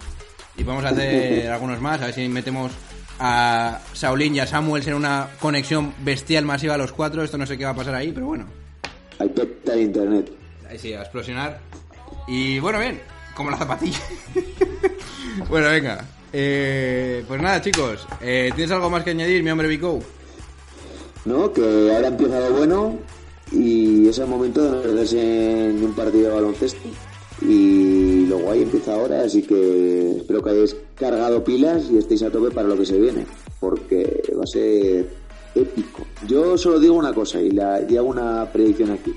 [0.58, 2.02] Y vamos a hacer algunos más.
[2.02, 2.72] A ver si metemos
[3.20, 7.24] a Saulín y a Samuels en una conexión bestial masiva a los cuatro.
[7.24, 8.46] Esto no sé qué va a pasar ahí, pero bueno.
[9.20, 10.32] Hay peta de internet.
[10.70, 11.60] Ahí sí, a explosionar.
[12.28, 13.00] Y bueno, bien,
[13.36, 14.00] como la zapatilla.
[15.50, 16.06] bueno, venga.
[16.34, 18.06] Eh, pues nada, chicos.
[18.22, 20.00] eh, ¿Tienes algo más que añadir, mi hombre Vico?
[21.26, 21.52] ¿No?
[21.52, 22.98] Que ahora empieza lo bueno
[23.52, 26.90] y es el momento de no perderse en un partido de baloncesto.
[27.42, 32.32] Y lo guay empieza ahora, así que espero que hayáis cargado pilas y estéis a
[32.32, 33.26] tope para lo que se viene,
[33.60, 35.08] porque va a ser
[35.62, 36.06] épico.
[36.28, 39.16] Yo solo digo una cosa y, la, y hago una predicción aquí.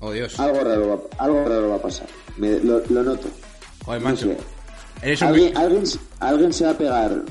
[0.00, 0.38] Oh, Dios.
[0.40, 2.06] Algo raro va, algo raro va a pasar.
[2.36, 3.28] Me- lo, lo noto.
[3.84, 4.30] Joder, No macho.
[5.02, 5.28] Eres un...
[5.28, 5.82] ¿Alguien, alguien,
[6.20, 7.22] alguien se va a pegar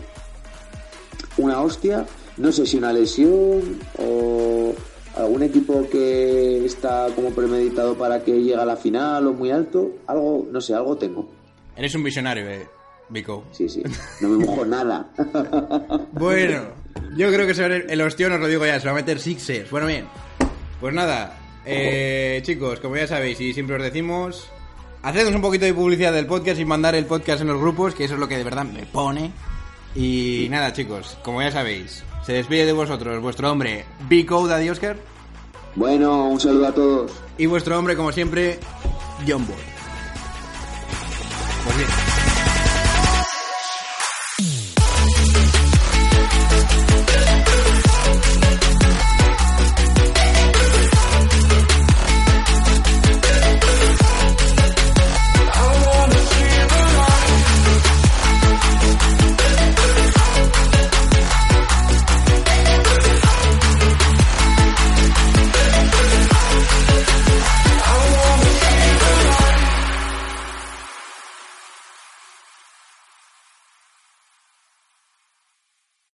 [1.37, 2.05] una hostia,
[2.37, 4.73] no sé si una lesión o
[5.15, 9.91] algún equipo que está como premeditado para que llegue a la final o muy alto,
[10.07, 11.29] algo, no sé, algo tengo.
[11.75, 12.67] Eres un visionario, eh,
[13.09, 13.43] Vico.
[13.51, 13.83] Sí, sí,
[14.21, 15.09] no me mojo nada.
[16.13, 16.61] Bueno,
[17.15, 18.91] yo creo que se va a ver el ostión, os lo digo ya, se va
[18.91, 19.69] a meter sixes.
[19.69, 20.05] Bueno, bien.
[20.79, 24.49] Pues nada, eh, chicos, como ya sabéis y siempre os decimos,
[25.03, 28.05] hacednos un poquito de publicidad del podcast y mandar el podcast en los grupos, que
[28.05, 29.31] eso es lo que de verdad me pone.
[29.93, 34.95] Y nada, chicos, como ya sabéis, se despide de vosotros vuestro hombre, Vico Daddy Oscar,
[35.75, 37.11] Bueno, un saludo a todos.
[37.37, 38.57] y vuestro hombre, como siempre,
[39.27, 39.55] John Boy.
[41.65, 42.10] Pues bien.